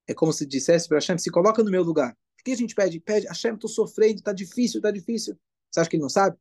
É 0.08 0.13
como 0.13 0.34
se 0.34 0.45
dissesse 0.45 0.88
para 0.88 0.97
Hashem, 0.97 1.17
se 1.17 1.30
coloca 1.30 1.63
no 1.63 1.71
meu 1.71 1.84
lugar. 1.84 2.17
O 2.39 2.43
que 2.43 2.51
a 2.51 2.56
gente 2.56 2.75
pede? 2.75 2.99
Pede, 2.99 3.27
Hashem, 3.27 3.53
estou 3.53 3.69
sofrendo, 3.69 4.19
está 4.19 4.32
difícil, 4.32 4.80
está 4.80 4.91
difícil. 4.91 5.38
Você 5.69 5.80
acha 5.80 5.89
que 5.89 5.95
ele 5.95 6.03
não 6.03 6.10
sabe? 6.10 6.38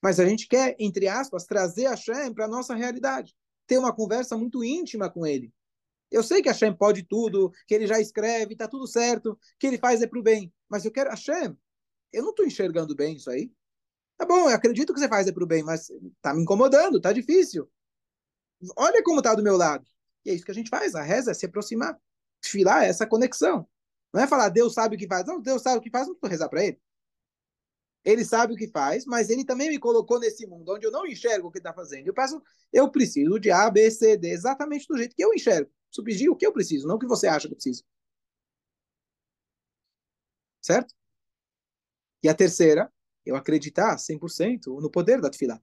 Mas 0.00 0.18
a 0.18 0.26
gente 0.26 0.48
quer, 0.48 0.76
entre 0.78 1.08
aspas, 1.08 1.44
trazer 1.44 1.88
Hashem 1.88 2.32
para 2.32 2.44
a 2.44 2.48
nossa 2.48 2.74
realidade. 2.74 3.34
Ter 3.66 3.78
uma 3.78 3.94
conversa 3.94 4.36
muito 4.36 4.64
íntima 4.64 5.10
com 5.10 5.26
ele. 5.26 5.52
Eu 6.12 6.22
sei 6.22 6.42
que 6.42 6.48
Hashem 6.48 6.76
pode 6.76 7.02
tudo, 7.02 7.50
que 7.66 7.74
ele 7.74 7.86
já 7.86 7.98
escreve, 7.98 8.52
está 8.52 8.68
tudo 8.68 8.86
certo, 8.86 9.38
que 9.58 9.66
ele 9.66 9.78
faz 9.78 10.02
é 10.02 10.06
para 10.06 10.18
o 10.18 10.22
bem. 10.22 10.52
Mas 10.68 10.84
eu 10.84 10.92
quero, 10.92 11.08
Hashem, 11.08 11.56
eu 12.12 12.22
não 12.22 12.30
estou 12.30 12.46
enxergando 12.46 12.94
bem 12.94 13.16
isso 13.16 13.30
aí. 13.30 13.50
Tá 14.18 14.26
bom, 14.26 14.50
eu 14.50 14.54
acredito 14.54 14.92
que 14.92 15.00
você 15.00 15.08
faz 15.08 15.26
é 15.26 15.32
para 15.32 15.42
o 15.42 15.46
bem, 15.46 15.62
mas 15.62 15.88
está 15.90 16.34
me 16.34 16.42
incomodando, 16.42 16.98
está 16.98 17.12
difícil. 17.12 17.68
Olha 18.76 19.02
como 19.02 19.18
está 19.18 19.34
do 19.34 19.42
meu 19.42 19.56
lado. 19.56 19.84
E 20.24 20.30
é 20.30 20.34
isso 20.34 20.44
que 20.44 20.50
a 20.50 20.54
gente 20.54 20.68
faz, 20.68 20.94
a 20.94 21.02
reza 21.02 21.30
é 21.30 21.34
se 21.34 21.46
aproximar. 21.46 21.98
Filar 22.44 22.84
é 22.84 22.88
essa 22.88 23.06
conexão. 23.06 23.66
Não 24.12 24.22
é 24.22 24.26
falar, 24.26 24.50
Deus 24.50 24.74
sabe 24.74 24.96
o 24.96 24.98
que 24.98 25.08
faz. 25.08 25.24
Não, 25.26 25.40
Deus 25.40 25.62
sabe 25.62 25.78
o 25.78 25.80
que 25.80 25.90
faz, 25.90 26.06
não 26.06 26.14
estou 26.14 26.28
rezar 26.28 26.48
para 26.48 26.62
ele. 26.62 26.78
Ele 28.04 28.24
sabe 28.24 28.52
o 28.52 28.56
que 28.56 28.68
faz, 28.68 29.04
mas 29.06 29.30
ele 29.30 29.44
também 29.44 29.70
me 29.70 29.78
colocou 29.78 30.18
nesse 30.18 30.46
mundo 30.46 30.72
onde 30.72 30.86
eu 30.86 30.90
não 30.90 31.06
enxergo 31.06 31.48
o 31.48 31.50
que 31.52 31.58
está 31.58 31.72
fazendo. 31.72 32.06
Eu 32.08 32.14
peço, 32.14 32.42
eu 32.72 32.90
preciso 32.90 33.38
de 33.38 33.50
A, 33.50 33.70
B, 33.70 33.90
C, 33.90 34.16
D, 34.16 34.30
exatamente 34.30 34.86
do 34.88 34.96
jeito 34.96 35.14
que 35.14 35.24
eu 35.24 35.32
enxergo. 35.32 35.70
Subsidi 35.90 36.28
o 36.28 36.36
que 36.36 36.46
eu 36.46 36.52
preciso, 36.52 36.86
não 36.88 36.96
o 36.96 36.98
que 36.98 37.06
você 37.06 37.28
acha 37.28 37.46
que 37.46 37.54
eu 37.54 37.56
preciso. 37.56 37.84
Certo? 40.60 40.94
E 42.22 42.28
a 42.28 42.34
terceira, 42.34 42.90
eu 43.24 43.36
acreditar 43.36 43.96
100% 43.98 44.80
no 44.80 44.90
poder 44.90 45.20
da 45.20 45.30
tefilá. 45.30 45.60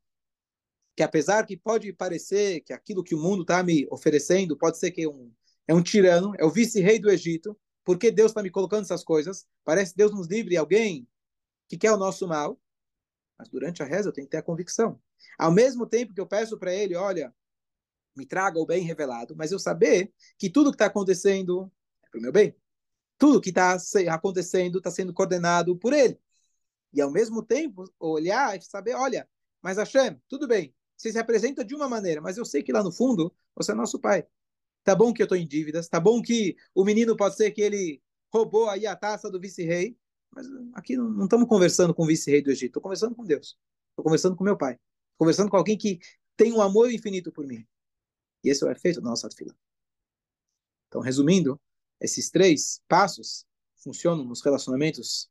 Que 0.95 1.03
apesar 1.03 1.45
que 1.45 1.57
pode 1.57 1.91
parecer 1.93 2.61
que 2.61 2.73
aquilo 2.73 3.03
que 3.03 3.15
o 3.15 3.19
mundo 3.19 3.41
está 3.41 3.63
me 3.63 3.87
oferecendo 3.89 4.57
pode 4.57 4.77
ser 4.77 4.91
que 4.91 5.03
é 5.03 5.09
um, 5.09 5.31
é 5.67 5.73
um 5.73 5.83
tirano, 5.83 6.33
é 6.37 6.45
o 6.45 6.49
vice-rei 6.49 6.99
do 6.99 7.09
Egito, 7.09 7.57
porque 7.83 8.11
Deus 8.11 8.31
está 8.31 8.43
me 8.43 8.49
colocando 8.49 8.83
essas 8.83 9.03
coisas? 9.03 9.45
Parece 9.63 9.95
Deus 9.95 10.11
nos 10.11 10.27
livre 10.27 10.57
alguém 10.57 11.07
que 11.69 11.77
quer 11.77 11.93
o 11.93 11.97
nosso 11.97 12.27
mal, 12.27 12.59
mas 13.37 13.47
durante 13.47 13.81
a 13.81 13.85
reza 13.85 14.09
eu 14.09 14.13
tenho 14.13 14.27
que 14.27 14.31
ter 14.31 14.37
a 14.37 14.43
convicção. 14.43 14.99
Ao 15.37 15.51
mesmo 15.51 15.85
tempo 15.85 16.13
que 16.13 16.19
eu 16.19 16.27
peço 16.27 16.57
para 16.57 16.73
ele, 16.73 16.95
olha, 16.95 17.33
me 18.15 18.25
traga 18.25 18.59
o 18.59 18.65
bem 18.65 18.83
revelado, 18.83 19.35
mas 19.35 19.51
eu 19.51 19.59
saber 19.59 20.11
que 20.37 20.49
tudo 20.49 20.71
que 20.71 20.75
está 20.75 20.87
acontecendo 20.87 21.71
é 22.03 22.09
para 22.09 22.19
o 22.19 22.21
meu 22.21 22.31
bem. 22.31 22.55
Tudo 23.17 23.39
que 23.39 23.49
está 23.49 23.77
acontecendo 24.09 24.79
está 24.79 24.89
sendo 24.89 25.13
coordenado 25.13 25.77
por 25.77 25.93
ele. 25.93 26.19
E 26.91 26.99
ao 26.99 27.11
mesmo 27.11 27.43
tempo 27.43 27.85
olhar 27.99 28.57
e 28.57 28.61
saber, 28.61 28.95
olha, 28.95 29.29
mas 29.61 29.77
Hashem, 29.77 30.19
tudo 30.27 30.47
bem, 30.47 30.73
você 30.97 31.11
se 31.11 31.19
apresenta 31.19 31.63
de 31.63 31.75
uma 31.75 31.87
maneira, 31.87 32.19
mas 32.19 32.37
eu 32.37 32.45
sei 32.45 32.63
que 32.63 32.73
lá 32.73 32.81
no 32.81 32.91
fundo 32.91 33.33
você 33.55 33.71
é 33.71 33.75
nosso 33.75 33.99
pai. 33.99 34.25
Tá 34.83 34.95
bom 34.95 35.13
que 35.13 35.21
eu 35.21 35.25
estou 35.25 35.37
em 35.37 35.47
dívidas, 35.47 35.87
tá 35.87 35.99
bom 35.99 36.21
que 36.21 36.55
o 36.73 36.83
menino 36.83 37.15
pode 37.15 37.35
ser 37.35 37.51
que 37.51 37.61
ele 37.61 38.01
roubou 38.33 38.69
aí 38.69 38.87
a 38.87 38.95
taça 38.95 39.29
do 39.29 39.39
vice-rei, 39.39 39.97
mas 40.31 40.47
aqui 40.73 40.95
não, 40.95 41.09
não 41.09 41.23
estamos 41.25 41.47
conversando 41.47 41.93
com 41.93 42.03
o 42.03 42.07
vice-rei 42.07 42.41
do 42.41 42.51
Egito, 42.51 42.67
estou 42.67 42.81
conversando 42.81 43.15
com 43.15 43.23
Deus. 43.23 43.57
Estou 43.89 44.03
conversando 44.03 44.35
com 44.35 44.43
meu 44.43 44.57
pai. 44.57 44.73
Estou 44.73 45.19
conversando 45.19 45.49
com 45.49 45.57
alguém 45.57 45.77
que 45.77 45.99
tem 46.37 46.53
um 46.53 46.61
amor 46.61 46.91
infinito 46.91 47.31
por 47.31 47.45
mim. 47.45 47.67
E 48.43 48.49
esse 48.49 48.63
é 48.63 48.67
o 48.67 48.71
efeito 48.71 49.01
da 49.01 49.09
nossa 49.09 49.29
fila. 49.29 49.53
Então, 50.87 51.01
resumindo, 51.01 51.59
esses 51.99 52.29
três 52.29 52.81
passos 52.87 53.45
funcionam 53.83 54.23
nos 54.23 54.41
relacionamentos 54.41 55.29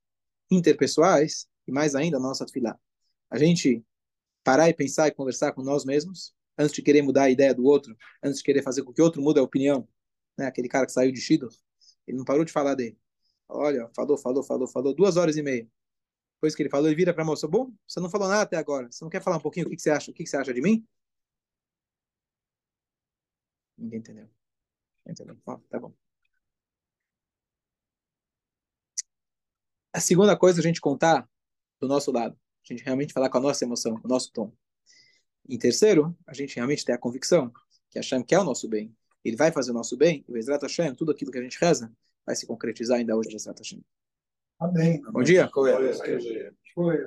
interpessoais 0.50 1.48
e 1.66 1.72
mais 1.72 1.94
ainda 1.94 2.18
na 2.18 2.28
nossa 2.28 2.46
fila. 2.46 2.78
A 3.30 3.38
gente 3.38 3.84
parar 4.44 4.68
e 4.68 4.74
pensar 4.74 5.08
e 5.08 5.12
conversar 5.12 5.52
com 5.52 5.62
nós 5.62 5.84
mesmos, 5.84 6.34
antes 6.56 6.74
de 6.74 6.82
querer 6.82 7.02
mudar 7.02 7.24
a 7.24 7.30
ideia 7.30 7.54
do 7.54 7.64
outro, 7.64 7.96
antes 8.22 8.38
de 8.38 8.44
querer 8.44 8.62
fazer 8.62 8.82
com 8.82 8.92
que 8.92 9.00
o 9.00 9.04
outro 9.04 9.22
mude 9.22 9.38
a 9.38 9.42
opinião. 9.42 9.88
Né? 10.36 10.46
Aquele 10.46 10.68
cara 10.68 10.86
que 10.86 10.92
saiu 10.92 11.12
de 11.12 11.20
Shido, 11.20 11.48
ele 12.06 12.18
não 12.18 12.24
parou 12.24 12.44
de 12.44 12.52
falar 12.52 12.74
dele. 12.74 12.98
Olha, 13.48 13.88
falou, 13.94 14.18
falou, 14.18 14.42
falou, 14.42 14.68
falou, 14.68 14.94
duas 14.94 15.16
horas 15.16 15.36
e 15.36 15.42
meia. 15.42 15.68
Depois 16.36 16.54
que 16.54 16.62
ele 16.62 16.70
falou, 16.70 16.86
ele 16.88 16.96
vira 16.96 17.12
para 17.14 17.22
a 17.22 17.26
moça, 17.26 17.48
bom, 17.48 17.72
você 17.86 18.00
não 18.00 18.10
falou 18.10 18.28
nada 18.28 18.42
até 18.42 18.56
agora. 18.56 18.90
Você 18.90 19.04
não 19.04 19.10
quer 19.10 19.22
falar 19.22 19.38
um 19.38 19.40
pouquinho 19.40 19.66
o 19.66 19.70
que, 19.70 19.76
que 19.76 19.82
você 19.82 19.90
acha? 19.90 20.10
O 20.10 20.14
que, 20.14 20.24
que 20.24 20.30
você 20.30 20.36
acha 20.36 20.54
de 20.54 20.60
mim? 20.60 20.86
Ninguém 23.76 23.98
entendeu. 24.00 24.28
Entendeu? 25.06 25.36
tá 25.70 25.80
bom. 25.80 25.92
A 29.92 30.00
segunda 30.00 30.36
coisa 30.36 30.60
a 30.60 30.62
gente 30.62 30.80
contar 30.80 31.28
do 31.80 31.88
nosso 31.88 32.12
lado. 32.12 32.38
A 32.64 32.72
gente 32.72 32.84
realmente 32.84 33.12
falar 33.12 33.30
com 33.30 33.38
a 33.38 33.40
nossa 33.40 33.64
emoção, 33.64 33.98
com 33.98 34.06
o 34.06 34.10
nosso 34.10 34.30
tom. 34.32 34.52
Em 35.48 35.58
terceiro, 35.58 36.16
a 36.26 36.34
gente 36.34 36.54
realmente 36.56 36.84
ter 36.84 36.92
a 36.92 36.98
convicção 36.98 37.52
que 37.90 37.98
Hashem 37.98 38.22
quer 38.22 38.38
o 38.38 38.44
nosso 38.44 38.68
bem. 38.68 38.94
Ele 39.24 39.36
vai 39.36 39.50
fazer 39.50 39.70
o 39.70 39.74
nosso 39.74 39.96
bem. 39.96 40.24
O 40.28 40.36
Ezrat 40.36 40.62
Hashem, 40.62 40.94
tudo 40.94 41.10
aquilo 41.10 41.32
que 41.32 41.38
a 41.38 41.42
gente 41.42 41.58
reza, 41.58 41.92
vai 42.28 42.36
se 42.36 42.46
concretizar 42.46 42.98
ainda 42.98 43.16
hoje, 43.16 43.30
Bezat 43.30 43.58
Hashem. 43.58 43.80
Amém. 44.60 45.00
Bom 45.10 45.22
dia. 45.22 45.48
Foi. 45.48 45.72
Foi. 46.74 46.98